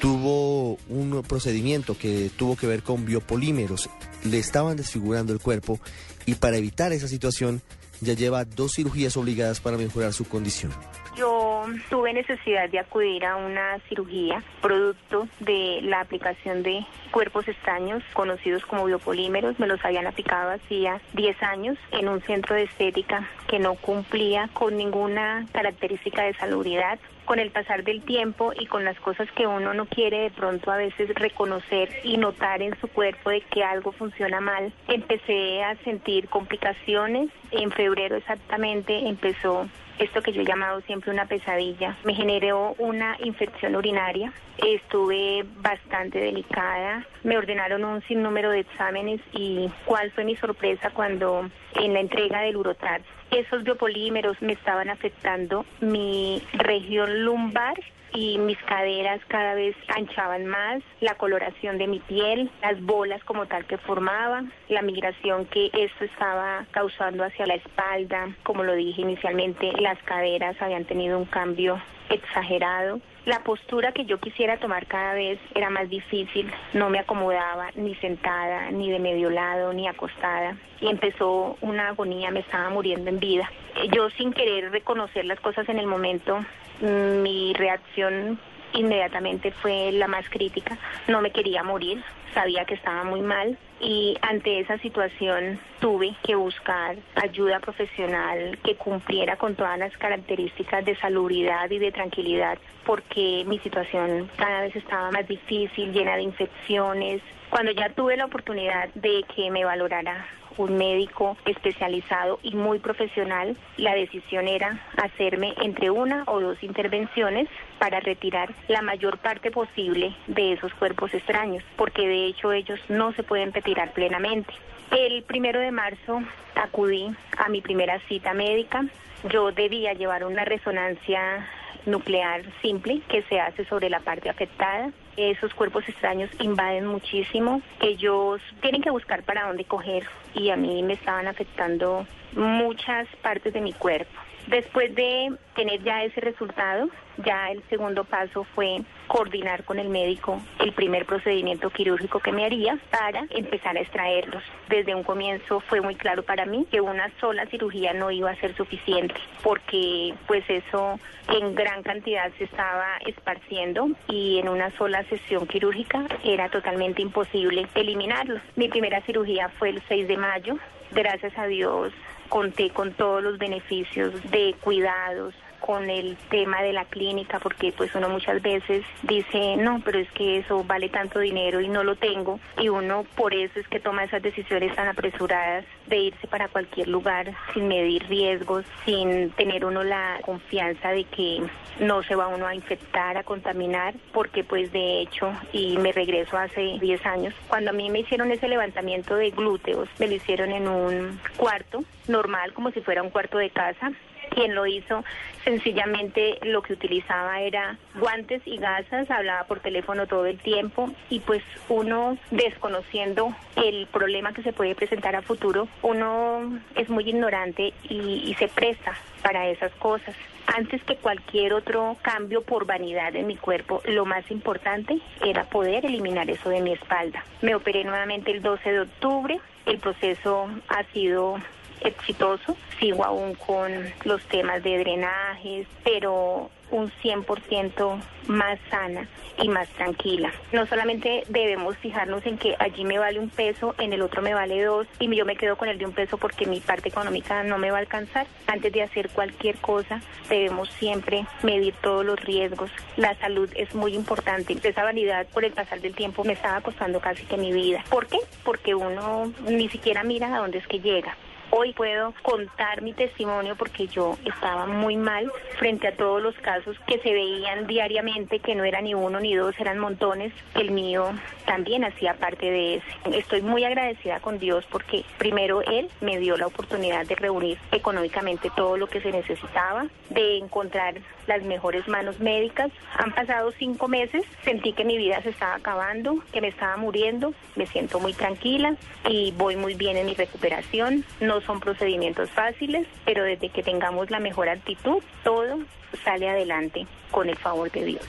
[0.00, 3.90] tuvo un procedimiento que tuvo que ver con biopolímeros.
[4.24, 5.78] Le estaban desfigurando el cuerpo
[6.26, 7.62] y para evitar esa situación
[8.00, 10.72] ya lleva dos cirugías obligadas para mejorar su condición.
[11.20, 18.02] Yo tuve necesidad de acudir a una cirugía producto de la aplicación de cuerpos extraños
[18.14, 19.60] conocidos como biopolímeros.
[19.60, 24.48] Me los habían aplicado hacía 10 años en un centro de estética que no cumplía
[24.54, 29.46] con ninguna característica de salubridad con el pasar del tiempo y con las cosas que
[29.46, 33.62] uno no quiere de pronto a veces reconocer y notar en su cuerpo de que
[33.62, 37.28] algo funciona mal, empecé a sentir complicaciones.
[37.52, 39.68] En febrero exactamente empezó
[40.00, 41.96] esto que yo he llamado siempre una pesadilla.
[42.04, 44.32] Me generó una infección urinaria.
[44.56, 47.06] Estuve bastante delicada.
[47.22, 52.40] Me ordenaron un sinnúmero de exámenes y cuál fue mi sorpresa cuando en la entrega
[52.40, 57.74] del Urotrax esos biopolímeros me estaban afectando mi región lumbar
[58.12, 63.46] y mis caderas cada vez anchaban más, la coloración de mi piel, las bolas como
[63.46, 69.02] tal que formaban, la migración que esto estaba causando hacia la espalda, como lo dije
[69.02, 73.00] inicialmente, las caderas habían tenido un cambio exagerado.
[73.26, 77.94] La postura que yo quisiera tomar cada vez era más difícil, no me acomodaba ni
[77.96, 80.56] sentada, ni de medio lado, ni acostada.
[80.80, 83.50] Y empezó una agonía, me estaba muriendo en vida.
[83.92, 86.44] Yo sin querer reconocer las cosas en el momento,
[86.80, 88.38] mi reacción
[88.72, 90.78] inmediatamente fue la más crítica.
[91.08, 92.02] No me quería morir,
[92.34, 98.76] sabía que estaba muy mal y ante esa situación tuve que buscar ayuda profesional que
[98.76, 104.74] cumpliera con todas las características de salubridad y de tranquilidad porque mi situación cada vez
[104.76, 107.22] estaba más difícil, llena de infecciones.
[107.48, 110.26] Cuando ya tuve la oportunidad de que me valorara
[110.60, 117.48] un médico especializado y muy profesional, la decisión era hacerme entre una o dos intervenciones
[117.78, 123.12] para retirar la mayor parte posible de esos cuerpos extraños, porque de hecho ellos no
[123.12, 124.52] se pueden retirar plenamente.
[124.90, 126.22] El primero de marzo
[126.54, 128.84] acudí a mi primera cita médica.
[129.28, 131.46] Yo debía llevar una resonancia
[131.86, 134.90] nuclear simple que se hace sobre la parte afectada.
[135.16, 137.60] Esos cuerpos extraños invaden muchísimo.
[137.80, 143.52] Ellos tienen que buscar para dónde coger y a mí me estaban afectando muchas partes
[143.52, 144.18] de mi cuerpo.
[144.50, 146.88] Después de tener ya ese resultado,
[147.24, 152.44] ya el segundo paso fue coordinar con el médico el primer procedimiento quirúrgico que me
[152.44, 154.42] haría para empezar a extraerlos.
[154.68, 158.40] Desde un comienzo fue muy claro para mí que una sola cirugía no iba a
[158.40, 165.04] ser suficiente porque pues eso en gran cantidad se estaba esparciendo y en una sola
[165.04, 168.42] sesión quirúrgica era totalmente imposible eliminarlos.
[168.56, 170.58] Mi primera cirugía fue el 6 de mayo.
[170.90, 171.92] Gracias a Dios
[172.30, 177.94] conté con todos los beneficios de cuidados, con el tema de la clínica, porque pues
[177.94, 181.96] uno muchas veces dice, no, pero es que eso vale tanto dinero y no lo
[181.96, 186.48] tengo, y uno por eso es que toma esas decisiones tan apresuradas de irse para
[186.48, 191.42] cualquier lugar sin medir riesgos, sin tener uno la confianza de que
[191.80, 196.36] no se va uno a infectar, a contaminar, porque pues de hecho, y me regreso
[196.36, 200.52] hace 10 años, cuando a mí me hicieron ese levantamiento de glúteos, me lo hicieron
[200.52, 203.92] en un cuarto normal, como si fuera un cuarto de casa,
[204.30, 205.04] quien lo hizo
[205.44, 211.20] sencillamente lo que utilizaba era guantes y gasas, hablaba por teléfono todo el tiempo y
[211.20, 217.72] pues uno desconociendo el problema que se puede presentar a futuro, uno es muy ignorante
[217.88, 220.14] y, y se presta para esas cosas.
[220.46, 225.86] Antes que cualquier otro cambio por vanidad en mi cuerpo, lo más importante era poder
[225.86, 227.24] eliminar eso de mi espalda.
[227.40, 229.40] Me operé nuevamente el 12 de octubre.
[229.66, 231.38] El proceso ha sido
[231.80, 232.56] exitoso.
[232.78, 240.32] Sigo aún con los temas de drenajes, pero un 100% más sana y más tranquila.
[240.52, 244.34] No solamente debemos fijarnos en que allí me vale un peso, en el otro me
[244.34, 247.42] vale dos y yo me quedo con el de un peso porque mi parte económica
[247.42, 248.26] no me va a alcanzar.
[248.46, 252.70] Antes de hacer cualquier cosa debemos siempre medir todos los riesgos.
[252.96, 254.56] La salud es muy importante.
[254.62, 257.84] Esa vanidad por el pasar del tiempo me estaba costando casi que mi vida.
[257.88, 258.18] ¿Por qué?
[258.44, 261.16] Porque uno ni siquiera mira a dónde es que llega.
[261.52, 266.76] Hoy puedo contar mi testimonio porque yo estaba muy mal frente a todos los casos
[266.86, 270.32] que se veían diariamente, que no era ni uno ni dos, eran montones.
[270.54, 271.12] El mío
[271.46, 273.18] también hacía parte de ese.
[273.18, 278.50] Estoy muy agradecida con Dios porque primero Él me dio la oportunidad de reunir económicamente
[278.54, 280.94] todo lo que se necesitaba, de encontrar
[281.26, 282.70] las mejores manos médicas.
[282.96, 287.34] Han pasado cinco meses, sentí que mi vida se estaba acabando, que me estaba muriendo,
[287.56, 288.76] me siento muy tranquila
[289.08, 291.04] y voy muy bien en mi recuperación.
[291.20, 295.58] No son procedimientos fáciles, pero desde que tengamos la mejor actitud, todo
[296.04, 298.04] sale adelante con el favor de Dios.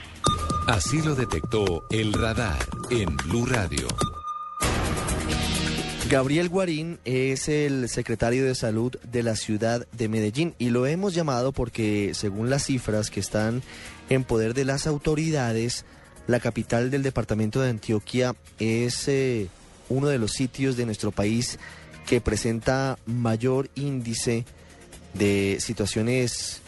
[0.67, 3.87] Así lo detectó el radar en Blue Radio.
[6.09, 11.13] Gabriel Guarín es el secretario de salud de la ciudad de Medellín y lo hemos
[11.13, 13.63] llamado porque según las cifras que están
[14.09, 15.85] en poder de las autoridades,
[16.27, 19.47] la capital del departamento de Antioquia es eh,
[19.87, 21.59] uno de los sitios de nuestro país
[22.05, 24.45] que presenta mayor índice
[25.13, 26.61] de situaciones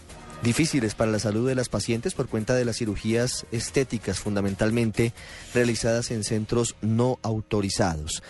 [0.43, 5.13] difíciles para la salud de las pacientes por cuenta de las cirugías estéticas fundamentalmente
[5.53, 8.21] realizadas en centros no autorizados.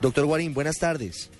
[0.00, 1.30] Doctor Guarín, buenas tardes.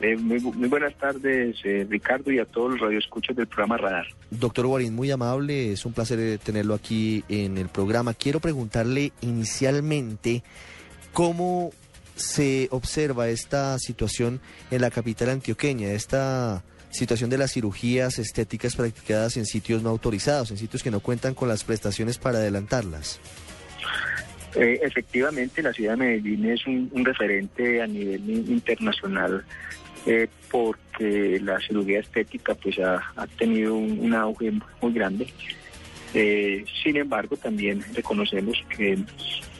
[0.00, 4.06] Eh, muy, muy, buenas tardes, eh, Ricardo, y a todos los radioescuchos del programa Radar.
[4.30, 8.12] Doctor Guarín, muy amable, es un placer eh, tenerlo aquí en el programa.
[8.12, 10.42] Quiero preguntarle inicialmente
[11.12, 11.70] cómo
[12.16, 19.36] se observa esta situación en la capital antioqueña, esta situación de las cirugías estéticas practicadas
[19.36, 23.18] en sitios no autorizados, en sitios que no cuentan con las prestaciones para adelantarlas.
[24.54, 29.44] Eh, efectivamente, la ciudad de Medellín es un, referente a nivel internacional
[30.04, 34.52] eh, porque la cirugía estética pues ha, tenido un, auge
[34.82, 35.26] muy grande.
[36.12, 38.98] Eh, sin embargo, también reconocemos que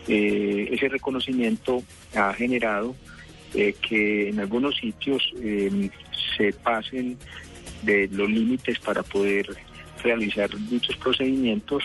[0.06, 1.82] ese reconocimiento
[2.14, 2.94] ha generado
[3.52, 5.22] que en algunos sitios
[6.36, 7.18] se pasen
[7.82, 9.46] de los límites para poder
[10.02, 11.84] realizar dichos procedimientos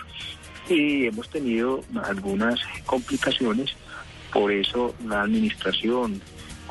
[0.69, 3.75] y hemos tenido algunas complicaciones,
[4.33, 6.21] por eso la administración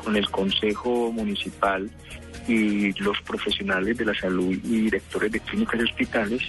[0.03, 1.89] con el Consejo Municipal
[2.47, 6.43] y los profesionales de la salud y directores de clínicas y hospitales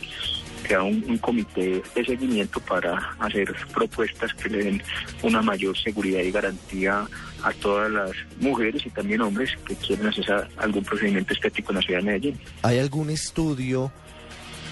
[0.68, 4.82] crea un, un, comité de seguimiento para hacer propuestas que le den
[5.22, 7.06] una mayor seguridad y garantía
[7.42, 8.10] a todas las
[8.40, 12.38] mujeres y también hombres que quieren hacer algún procedimiento estético en la ciudad de Medellín.
[12.62, 13.90] ¿Hay algún estudio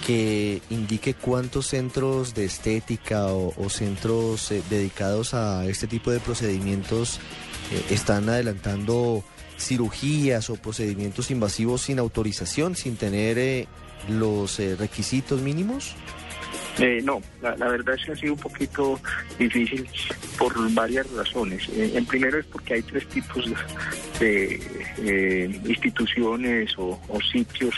[0.06, 6.20] que indique cuántos centros de estética o, o centros eh, dedicados a este tipo de
[6.20, 7.18] procedimientos
[7.72, 9.24] eh, están adelantando
[9.58, 13.66] cirugías o procedimientos invasivos sin autorización, sin tener eh,
[14.08, 15.94] los eh, requisitos mínimos?
[16.78, 19.00] Eh, no, la, verdad es que ha sido un poquito
[19.38, 19.88] difícil
[20.38, 21.66] por varias razones.
[21.70, 23.50] Eh, en primero es porque hay tres tipos
[24.20, 24.60] de,
[24.98, 27.00] de instituciones o,
[27.32, 27.74] sitios.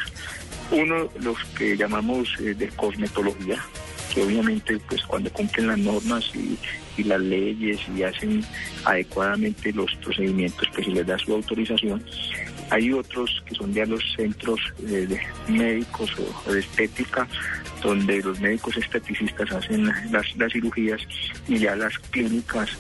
[0.71, 3.65] Uno, los que llamamos de cosmetología,
[4.13, 6.59] que obviamente pues cuando cumplen las normas y,
[6.99, 8.45] y las leyes y hacen
[8.85, 12.05] adecuadamente los procedimientos, pues se les da su autorización.
[12.71, 16.11] Hay otros que son ya los centros eh, de médicos
[16.47, 17.27] o, de estética,
[17.83, 21.01] donde los médicos esteticistas hacen las, cirugías
[21.47, 22.71] y ya las clínicas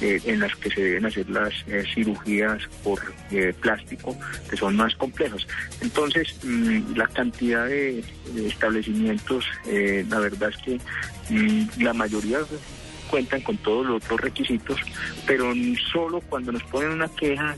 [0.00, 4.16] eh, en las que se deben hacer las eh, cirugías por eh, plástico,
[4.50, 5.46] que son más complejas.
[5.80, 10.80] Entonces, mmm, la cantidad de, de establecimientos, la verdad es que
[11.30, 12.38] mmm, la mayoría
[13.08, 14.80] cuentan con todos los otros requisitos,
[15.26, 15.52] pero
[15.92, 17.54] solo cuando nos ponen una queja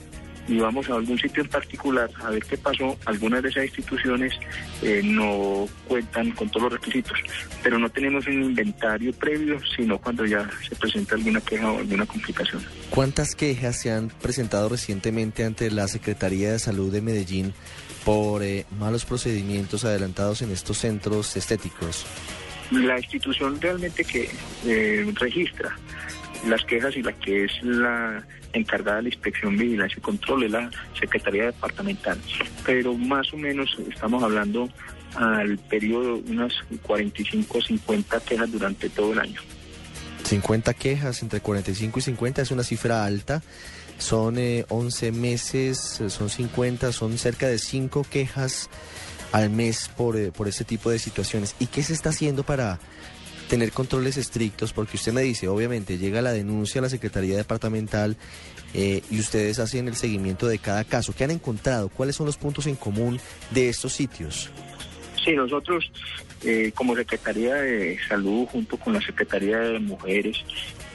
[0.48, 4.32] y vamos a algún sitio en particular a ver qué pasó, algunas de esas instituciones
[4.82, 7.18] eh, no cuentan con todos los requisitos,
[7.62, 12.06] pero no tenemos un inventario previo, sino cuando ya se presenta alguna queja o alguna
[12.06, 12.62] complicación.
[12.90, 17.52] ¿Cuántas quejas se han presentado recientemente ante la Secretaría de Salud de Medellín
[18.04, 22.06] por eh, malos procedimientos adelantados en estos centros estéticos?
[22.70, 24.28] La institución realmente que
[24.64, 25.76] eh, registra
[26.46, 30.50] las quejas y la que es la encargada de la inspección, vigilancia y control es
[30.50, 32.18] la Secretaría Departamental.
[32.64, 34.68] Pero más o menos estamos hablando
[35.14, 39.40] al periodo unas 45 o 50 quejas durante todo el año.
[40.24, 43.42] 50 quejas, entre 45 y 50 es una cifra alta.
[43.98, 48.68] Son eh, 11 meses, son 50, son cerca de 5 quejas
[49.32, 51.54] al mes por, eh, por este tipo de situaciones.
[51.58, 52.78] ¿Y qué se está haciendo para
[53.48, 54.72] tener controles estrictos?
[54.72, 58.16] Porque usted me dice, obviamente, llega la denuncia a la Secretaría Departamental
[58.74, 61.14] eh, y ustedes hacen el seguimiento de cada caso.
[61.16, 61.88] ¿Qué han encontrado?
[61.88, 63.20] ¿Cuáles son los puntos en común
[63.50, 64.50] de estos sitios?
[65.24, 65.90] Sí, nosotros
[66.44, 70.44] eh, como Secretaría de Salud junto con la Secretaría de Mujeres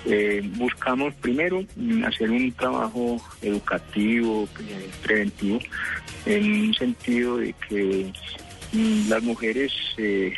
[0.05, 1.63] eh, buscamos primero
[2.07, 5.59] hacer un trabajo educativo, eh, preventivo,
[6.25, 8.11] en un sentido de que
[8.73, 10.33] mm, las mujeres eh,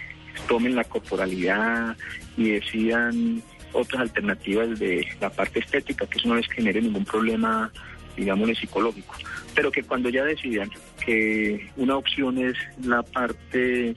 [0.48, 1.96] tomen la corporalidad
[2.38, 3.42] y decidan
[3.74, 7.72] otras alternativas de la parte estética, que eso no les genere ningún problema,
[8.16, 9.16] digámosle, psicológico.
[9.56, 10.70] Pero que cuando ya decidan
[11.04, 13.96] que una opción es la parte eh,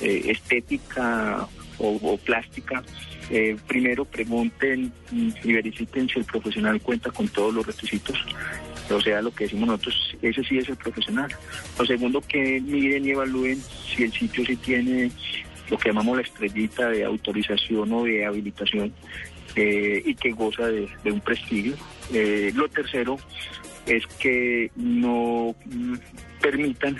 [0.00, 1.46] estética
[1.78, 2.82] o, plástica,
[3.30, 8.16] eh, primero pregunten y verifiquen si el profesional cuenta con todos los requisitos.
[8.90, 11.30] O sea, lo que decimos nosotros, ese sí es el profesional.
[11.78, 13.62] Lo segundo, que miren y evalúen
[13.94, 15.10] si el sitio sí tiene
[15.70, 18.92] lo que llamamos la estrellita de autorización o de habilitación
[19.54, 21.74] eh, y que goza de, un prestigio.
[22.12, 23.18] Eh, lo tercero
[23.86, 25.94] es que no mm,
[26.40, 26.96] permitan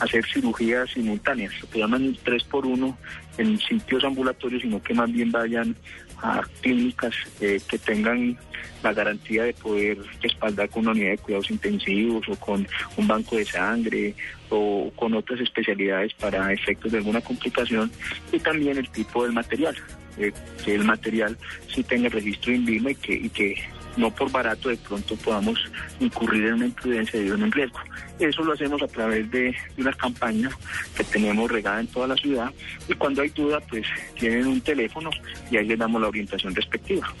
[0.00, 2.98] hacer cirugías simultáneas, lo que llaman tres por uno
[3.38, 5.76] en sitios ambulatorios, sino que más bien vayan
[6.22, 8.38] a clínicas eh, que tengan
[8.82, 12.66] la garantía de poder respaldar con una unidad de cuidados intensivos o con
[12.96, 14.14] un banco de sangre
[14.48, 17.90] o con otras especialidades para efectos de alguna complicación
[18.32, 19.76] y también el tipo del material,
[20.18, 20.32] eh,
[20.64, 21.36] que el material
[21.68, 23.62] sí tenga registro INVIMA y que, y que
[23.96, 25.58] no por barato de pronto podamos
[26.00, 27.78] incurrir en una imprudencia y en un riesgo.
[28.18, 30.50] Eso lo hacemos a través de, una campaña
[30.96, 32.50] que tenemos regada en toda la ciudad
[32.88, 33.86] y cuando hay duda pues
[34.18, 35.10] tienen un teléfono
[35.50, 37.12] y ahí les damos la orientación respectiva.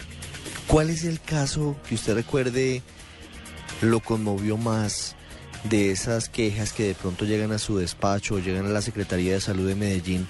[0.66, 2.82] ¿Cuál es el caso que usted recuerde
[3.80, 5.16] lo conmovió más
[5.64, 9.34] de esas quejas que de pronto llegan a su despacho o llegan a la Secretaría
[9.34, 10.26] de Salud de Medellín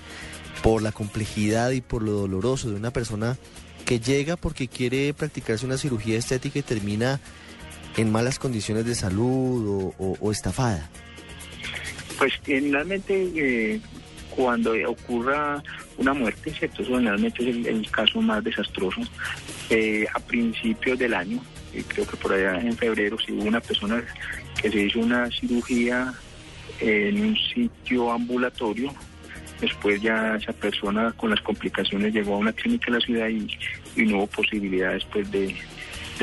[0.62, 3.36] por la complejidad y por lo doloroso de una persona
[3.84, 7.20] que llega porque quiere practicarse una cirugía estética y termina
[7.96, 10.88] en malas condiciones de salud o, estafada?
[12.18, 13.80] Pues generalmente eh,
[14.30, 15.62] cuando ocurra
[15.98, 16.82] una muerte, ¿cierto?
[16.82, 19.00] Eso generalmente es el, el caso más desastroso.
[19.70, 23.60] Eh, a principios del año, eh, creo que por allá en febrero, si hubo una
[23.60, 24.02] persona
[24.60, 26.12] que se hizo una cirugía
[26.80, 28.92] en un sitio ambulatorio
[29.62, 34.04] Después ya esa persona con las complicaciones llegó a una clínica en la ciudad y,
[34.04, 35.54] no hubo posibilidad después de,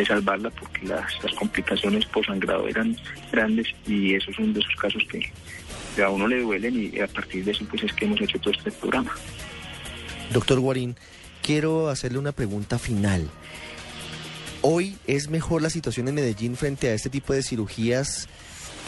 [0.05, 2.95] salvarla porque las, complicaciones por sangrado eran
[3.31, 7.43] grandes y esos son de esos casos que, a uno le duelen y a partir
[7.43, 9.13] de eso pues es que hemos hecho todo este programa.
[10.33, 10.95] Doctor Guarín,
[11.41, 13.29] quiero hacerle una pregunta final.
[14.61, 18.27] ¿Hoy es mejor la situación en Medellín frente a este tipo de cirugías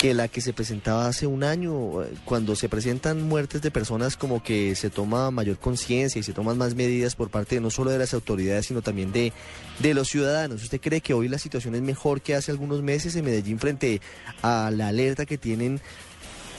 [0.01, 1.91] que la que se presentaba hace un año?
[2.25, 6.57] Cuando se presentan muertes de personas como que se toma mayor conciencia y se toman
[6.57, 9.31] más medidas por parte no solo de las autoridades, sino también de,
[9.77, 10.63] de los ciudadanos.
[10.63, 14.01] ¿Usted cree que hoy la situación es mejor que hace algunos meses en Medellín frente
[14.41, 15.79] a la alerta que tienen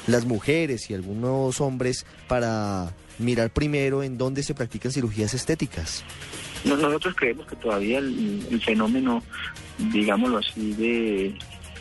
[0.07, 6.05] las mujeres y algunos hombres para mirar primero en dónde se practican cirugías estéticas?
[6.64, 9.20] Nosotros creemos que todavía el, fenómeno,
[9.93, 11.34] digámoslo así, de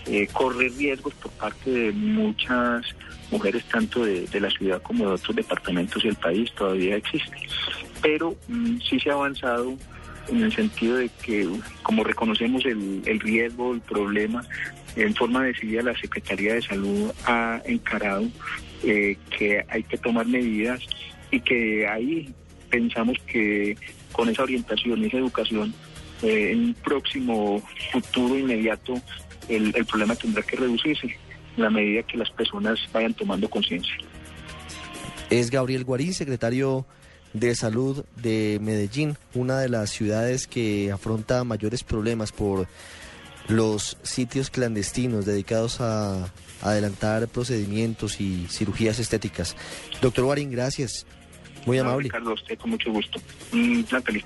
[0.06, 2.86] eh, correr riesgos por parte de muchas
[3.30, 7.38] mujeres, tanto de, la ciudad como de otros departamentos del país, todavía existe.
[8.02, 9.76] Pero mm, sí se ha avanzado
[10.28, 11.47] en el sentido de que,
[11.84, 14.43] como reconocemos el, riesgo, el problema,
[14.95, 18.28] en forma decidida la Secretaría de Salud ha encarado
[18.84, 20.82] eh, que hay que tomar medidas
[21.32, 22.34] y que ahí
[22.70, 23.78] pensamos que
[24.12, 25.74] con esa orientación esa educación,
[26.22, 29.02] eh, en un próximo futuro inmediato
[29.50, 31.18] el, problema tendrá que reducirse
[31.58, 33.94] a la medida que las personas vayan tomando conciencia.
[35.30, 36.86] Es Gabriel Guarín, secretario
[37.34, 42.68] de Salud de Medellín, una de las ciudades que afronta mayores problemas por
[43.48, 46.32] los sitios clandestinos dedicados a
[46.62, 49.56] adelantar procedimientos y cirugías estéticas.
[50.02, 51.06] Doctor Guarín, gracias.
[51.66, 52.04] Muy amable.
[52.04, 53.20] Ricardo, usted con mucho gusto.
[53.54, 54.26] Una feliz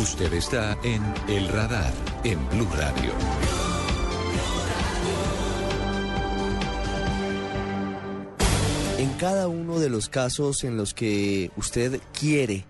[0.00, 1.92] Usted está en El Radar,
[2.24, 3.65] en Blue Radio.
[8.98, 12.64] En cada uno de los casos en los que usted quiere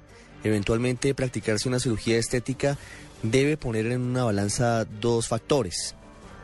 [0.44, 2.76] eventualmente practicarse una cirugía estética,
[3.22, 5.94] debe poner en una balanza dos factores.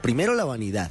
[0.01, 0.91] Primero, la vanidad.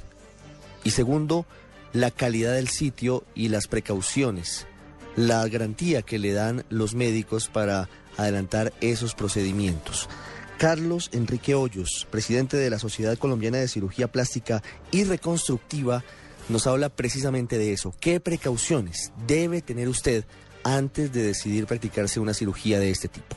[0.84, 1.46] Y segundo,
[1.94, 4.68] la calidad del sitio y las precauciones
[5.16, 10.08] la garantía que le dan los médicos para adelantar esos procedimientos.
[10.58, 14.62] Carlos Enrique Hoyos, presidente de la Sociedad Colombiana de Cirugía Plástica
[14.92, 16.04] y Reconstructiva,
[16.52, 17.94] nos habla precisamente de eso.
[18.00, 20.26] ¿Qué precauciones debe tener usted
[20.64, 23.36] antes de decidir practicarse una cirugía de este tipo?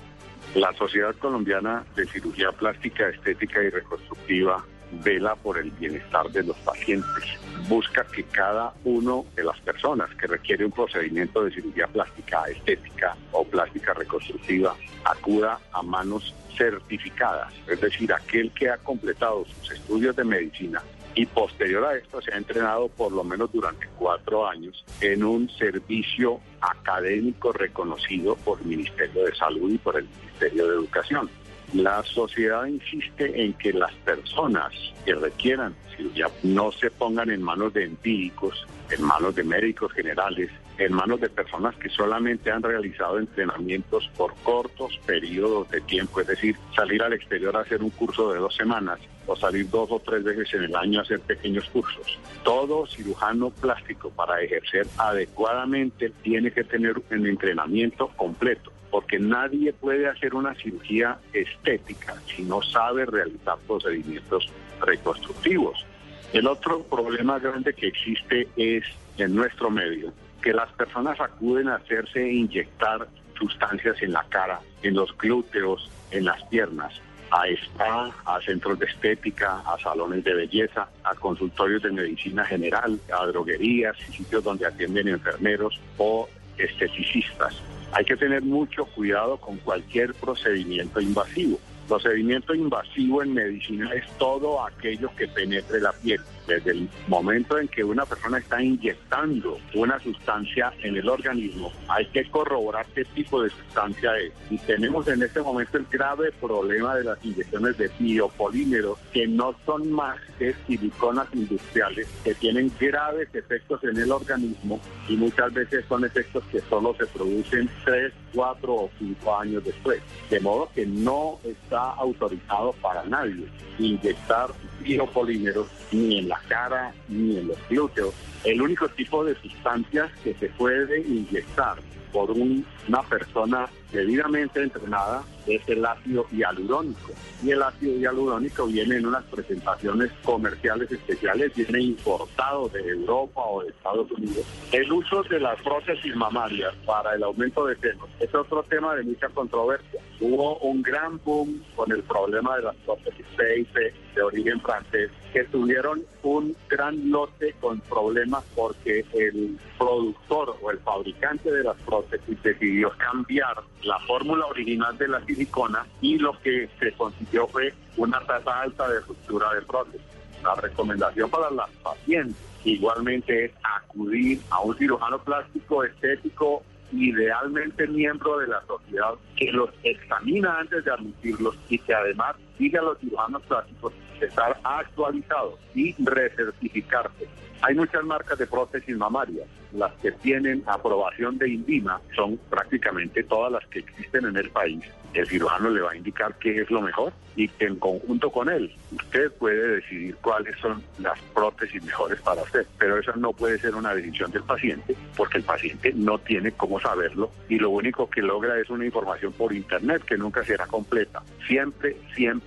[0.54, 4.64] La Sociedad Colombiana de Cirugía Plástica, Estética y Reconstructiva
[5.02, 7.24] vela por el bienestar de los pacientes,
[7.68, 13.16] busca que cada uno de las personas que requiere un procedimiento de cirugía plástica estética
[13.32, 20.14] o plástica reconstructiva acuda a manos certificadas, es decir, aquel que ha completado sus estudios
[20.14, 20.80] de medicina
[21.14, 25.48] y posterior a esto se ha entrenado por lo menos durante cuatro años en un
[25.50, 31.30] servicio académico reconocido por el Ministerio de Salud y por el Ministerio de Educación.
[31.72, 34.72] La sociedad insiste en que las personas
[35.04, 40.50] que requieran cirugía no se pongan en manos de empíricos, en manos de médicos generales,
[40.78, 46.26] en manos de personas que solamente han realizado entrenamientos por cortos periodos de tiempo, es
[46.26, 50.00] decir, salir al exterior a hacer un curso de dos semanas o salir dos o
[50.00, 52.18] tres veces en el año a hacer pequeños cursos.
[52.42, 60.08] Todo cirujano plástico para ejercer adecuadamente tiene que tener un entrenamiento completo porque nadie puede
[60.08, 64.46] hacer una cirugía estética si no sabe realizar procedimientos
[64.80, 65.84] reconstructivos.
[66.32, 68.84] El otro problema grande que existe es
[69.18, 70.12] en nuestro medio
[70.44, 76.26] que las personas acuden a hacerse inyectar sustancias en la cara, en los glúteos, en
[76.26, 81.92] las piernas, a spa, a centros de estética, a salones de belleza, a consultorios de
[81.92, 86.28] medicina general, a droguerías y sitios donde atienden enfermeros o
[86.58, 87.54] esteticistas.
[87.92, 91.58] Hay que tener mucho cuidado con cualquier procedimiento invasivo.
[91.88, 96.20] Procedimiento invasivo en medicina es todo aquello que penetre la piel.
[96.46, 102.06] Desde el momento en que una persona está inyectando una sustancia en el organismo, hay
[102.06, 104.32] que corroborar qué tipo de sustancia es.
[104.50, 109.54] Y tenemos en este momento el grave problema de las inyecciones de biopolímeros, que no
[109.64, 115.84] son más que siliconas industriales, que tienen graves efectos en el organismo y muchas veces
[115.88, 120.00] son efectos que solo se producen tres, cuatro o cinco años después.
[120.30, 123.46] De modo que no está autorizado para nadie
[123.78, 124.50] inyectar
[124.84, 128.14] biopolímeros ni en la cara ni en los glúteos.
[128.44, 131.78] El único tipo de sustancias que se puede inyectar
[132.12, 137.12] por una persona debidamente entrenada es el ácido hialurónico.
[137.42, 143.62] Y el ácido hialurónico viene en unas presentaciones comerciales especiales, viene importado de Europa o
[143.62, 144.44] de Estados Unidos.
[144.72, 149.04] El uso de las prótesis mamarias para el aumento de senos es otro tema de
[149.04, 150.00] mucha controversia.
[150.20, 155.44] Hubo un gran boom con el problema de las prótesis PIP de origen francés, que
[155.44, 162.42] tuvieron un gran lote con problemas porque el productor o el fabricante de las prótesis
[162.42, 168.20] decidió cambiar la fórmula original de la silicona y lo que se consiguió fue una
[168.20, 170.00] tasa alta de ruptura de prótesis.
[170.42, 176.62] La recomendación para las pacientes igualmente es acudir a un cirujano plástico estético
[176.92, 182.78] idealmente miembro de la sociedad que los examina antes de admitirlos y que además sigue
[182.78, 187.28] a los cirujanos plásticos estar actualizados y recertificarse.
[187.62, 189.46] Hay muchas marcas de prótesis mamarias.
[189.72, 194.84] Las que tienen aprobación de INVIMA son prácticamente todas las que existen en el país.
[195.14, 198.72] El cirujano le va a indicar qué es lo mejor y en conjunto con él
[198.92, 202.66] usted puede decidir cuáles son las prótesis mejores para usted.
[202.78, 206.78] Pero eso no puede ser una decisión del paciente porque el paciente no tiene cómo
[206.80, 211.22] saberlo y lo único que logra es una información por internet que nunca será completa.
[211.46, 212.43] Siempre, siempre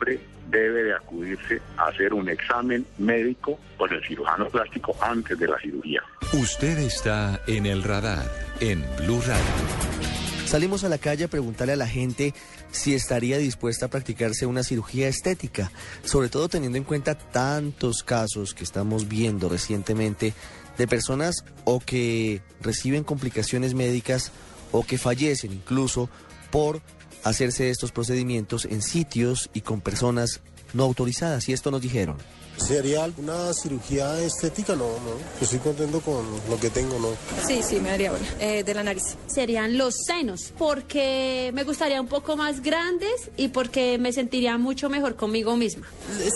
[0.50, 5.60] debe de acudirse a hacer un examen médico con el cirujano plástico antes de la
[5.60, 6.02] cirugía.
[6.34, 8.30] Usted está en el radar
[8.60, 9.88] en Blue Radio.
[10.46, 12.34] Salimos a la calle a preguntarle a la gente
[12.72, 15.72] si estaría dispuesta a practicarse una cirugía estética,
[16.04, 20.34] sobre todo teniendo en cuenta tantos casos que estamos viendo recientemente
[20.78, 24.32] de personas o que reciben complicaciones médicas
[24.72, 26.10] o que fallecen incluso
[26.50, 26.82] por
[27.28, 30.42] hacerse estos procedimientos en sitios y con personas
[30.74, 31.48] no autorizadas.
[31.50, 32.18] Y esto nos dijeron.
[32.58, 34.76] ¿Sería alguna cirugía estética?
[34.76, 35.18] No, no.
[35.40, 37.10] estoy contento con lo que tengo, ¿no?
[37.46, 38.28] Sí, sí, me haría una.
[38.40, 39.16] Eh, de la nariz.
[39.28, 44.90] Serían los senos, porque me gustaría un poco más grandes y porque me sentiría mucho
[44.90, 45.88] mejor conmigo misma.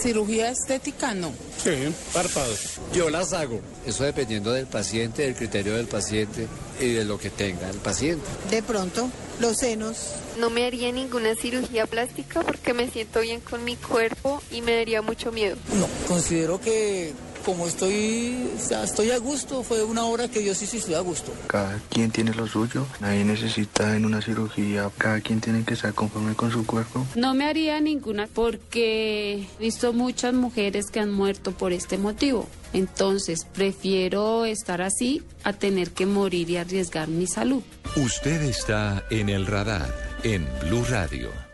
[0.01, 1.15] ¿Cirugía estética?
[1.15, 1.31] No.
[1.57, 1.71] Sí,
[2.13, 2.79] párpados.
[2.93, 3.59] Yo las hago.
[3.87, 6.47] Eso dependiendo del paciente, del criterio del paciente
[6.81, 8.25] y de lo que tenga el paciente.
[8.49, 9.09] De pronto,
[9.39, 9.97] los senos.
[10.37, 14.75] No me haría ninguna cirugía plástica porque me siento bien con mi cuerpo y me
[14.75, 15.57] daría mucho miedo.
[15.75, 17.13] No, considero que
[17.45, 20.95] como estoy, o sea, estoy a gusto, fue una hora que yo sí, sí estoy
[20.95, 21.31] a gusto.
[21.47, 25.93] Cada quien tiene lo suyo, nadie necesita en una cirugía, cada quien tiene que estar
[25.93, 27.05] conforme con su cuerpo.
[27.15, 32.47] No me haría ninguna porque he visto muchas mujeres que han muerto por este motivo.
[32.73, 37.63] Entonces, prefiero estar así a tener que morir y arriesgar mi salud.
[37.97, 41.50] Usted está en el radar en Blue Radio.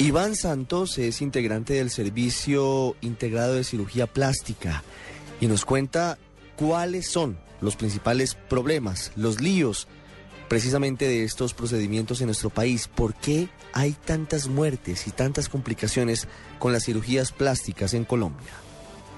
[0.00, 4.84] Iván Santos es integrante del Servicio Integrado de Cirugía Plástica
[5.40, 6.18] y nos cuenta
[6.54, 9.88] cuáles son los principales problemas, los líos
[10.48, 12.86] precisamente de estos procedimientos en nuestro país.
[12.86, 16.28] ¿Por qué hay tantas muertes y tantas complicaciones
[16.60, 18.52] con las cirugías plásticas en Colombia?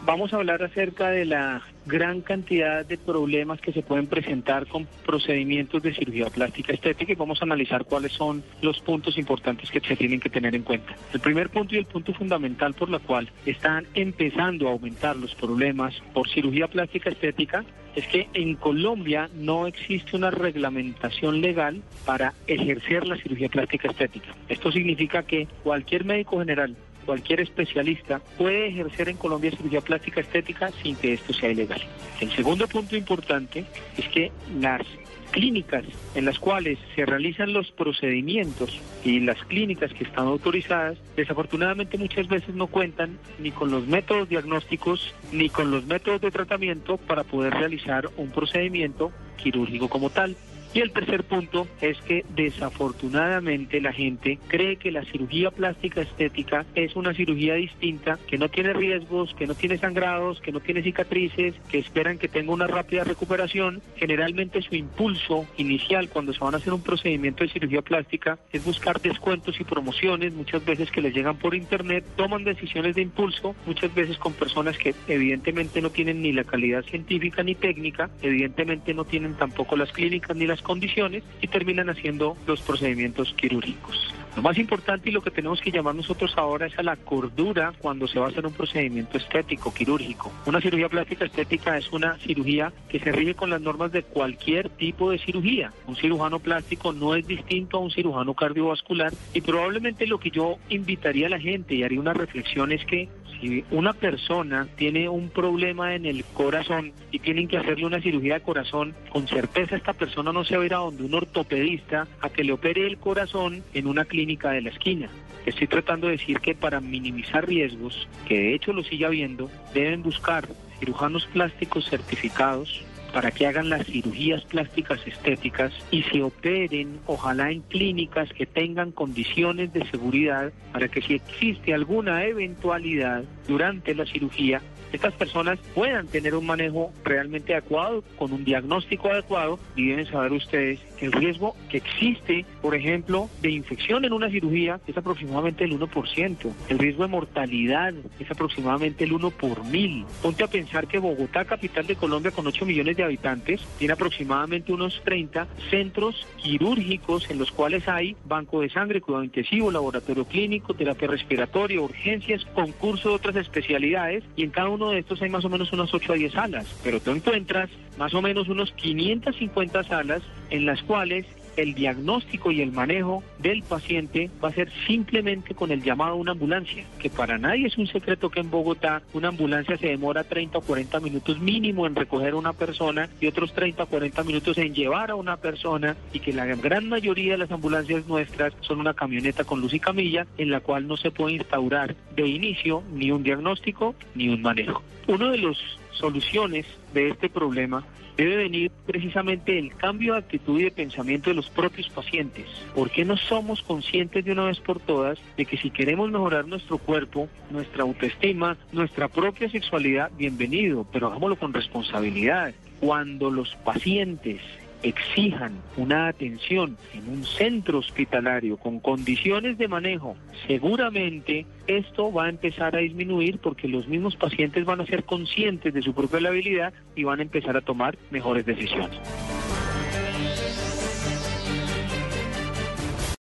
[0.03, 4.87] Vamos a hablar acerca de la gran cantidad de problemas que se pueden presentar con
[5.05, 9.81] procedimientos de cirugía plástica estética y vamos a analizar cuáles son los puntos importantes que
[9.81, 10.95] se tienen que tener en cuenta.
[11.13, 15.35] El primer punto y el punto fundamental por la cual están empezando a aumentar los
[15.35, 22.33] problemas por cirugía plástica estética es que en Colombia no existe una reglamentación legal para
[22.47, 24.35] ejercer la cirugía plástica estética.
[24.49, 26.77] Esto significa que cualquier médico general
[27.11, 31.83] cualquier especialista puede ejercer en Colombia cirugía plástica estética sin que esto sea ilegal.
[32.21, 33.65] El segundo punto importante
[33.99, 34.31] es que
[34.61, 34.87] las
[35.33, 35.85] clínicas
[36.15, 42.29] en las cuales se realizan los procedimientos y las clínicas que están autorizadas, desafortunadamente muchas
[42.29, 47.25] veces no cuentan ni con los métodos diagnósticos ni con los métodos de tratamiento para
[47.25, 50.37] poder realizar un procedimiento quirúrgico como tal.
[50.73, 56.65] Y el tercer punto es que desafortunadamente la gente cree que la cirugía plástica estética
[56.77, 60.83] es una cirugía distinta, que no tiene riesgos, que no tiene sangrados, que no tiene
[60.83, 63.83] cicatrices, que esperan que tenga una rápida recuperación.
[63.97, 68.65] Generalmente su impulso inicial cuando se van a hacer un procedimiento de cirugía plástica es
[68.65, 73.57] buscar descuentos y promociones, muchas veces que les llegan por internet, toman decisiones de impulso,
[73.67, 78.95] muchas veces con personas que evidentemente no tienen ni la calidad científica ni técnica, evidentemente
[78.95, 84.15] no tienen tampoco las clínicas ni las condiciones y terminan haciendo los procedimientos quirúrgicos.
[84.37, 87.73] Lo más importante y lo que tenemos que llamar nosotros ahora es a la cordura
[87.79, 90.33] cuando se va a hacer un procedimiento estético, quirúrgico.
[90.47, 94.69] Una cirugía plástica estética es una cirugía que se rige con las normas de cualquier
[94.69, 95.73] tipo de cirugía.
[95.89, 100.59] Un cirujano plástico no es distinto a un cirujano cardiovascular y probablemente lo que yo
[100.69, 103.09] invitaría a la gente y haría una reflexión es que
[103.41, 108.35] Si una persona tiene un problema en el corazón y tienen que hacerle una cirugía
[108.35, 112.45] de corazón, con certeza esta persona no se va a donde un ortopedista a que
[112.45, 115.09] le opere el corazón en una clínica de la esquina.
[115.47, 120.03] Estoy tratando de decir que para minimizar riesgos, que de hecho lo sigue habiendo, deben
[120.03, 120.47] buscar
[120.79, 127.61] cirujanos plásticos certificados para que hagan las cirugías plásticas estéticas y se operen, ojalá en
[127.63, 134.61] clínicas que tengan condiciones de seguridad para que si existe alguna eventualidad durante la cirugía,
[134.93, 140.33] estas personas puedan tener un manejo realmente adecuado, con un diagnóstico adecuado, y deben saber
[140.33, 145.65] ustedes que el riesgo que existe, por ejemplo, de infección en una cirugía es aproximadamente
[145.65, 146.53] el 1%.
[146.69, 150.05] El riesgo de mortalidad es aproximadamente el 1 por mil.
[150.23, 154.73] Ponte a pensar que Bogotá, capital de Colombia con 8 millones de habitantes, tiene aproximadamente
[154.73, 160.75] unos 30 centros quirúrgicos en los cuales hay banco de sangre, cuidado intensivo, laboratorio clínico,
[160.75, 165.51] terapia respiratoria, urgencias, concurso de otras especialidades, y en cada de estos hay más o
[165.51, 166.67] menos unas 8 a 10 salas.
[166.83, 167.69] Pero tú encuentras
[167.99, 171.27] más o menos unos 550 salas en las cuales
[171.63, 176.17] el diagnóstico y el manejo del paciente va a ser simplemente con el llamado a
[176.17, 180.25] una ambulancia, que para nadie es un secreto que en Bogotá una ambulancia se demora
[180.25, 184.23] 30 o 40 minutos mínimo en recoger a una persona y otros 30 o 40
[184.25, 188.53] minutos en llevar a una persona y que la gran mayoría de las ambulancias nuestras
[188.61, 192.27] son una camioneta con luz y camilla en la cual no se puede instaurar de
[192.27, 194.83] inicio ni un diagnóstico ni un manejo.
[195.07, 195.59] Uno de los
[196.01, 197.85] soluciones de este problema
[198.17, 202.47] debe venir precisamente el cambio de actitud y de pensamiento de los propios pacientes.
[202.75, 206.47] ¿Por qué no somos conscientes de una vez por todas de que si queremos mejorar
[206.47, 212.53] nuestro cuerpo, nuestra autoestima, nuestra propia sexualidad, bienvenido, pero hagámoslo con responsabilidad?
[212.81, 214.41] Cuando los pacientes
[214.83, 220.17] exijan una atención en un centro hospitalario con condiciones de manejo,
[220.47, 225.75] seguramente esto va a empezar a disminuir porque los mismos pacientes van a ser conscientes
[225.75, 228.99] de su propia habilidad y van a empezar a tomar mejores decisiones.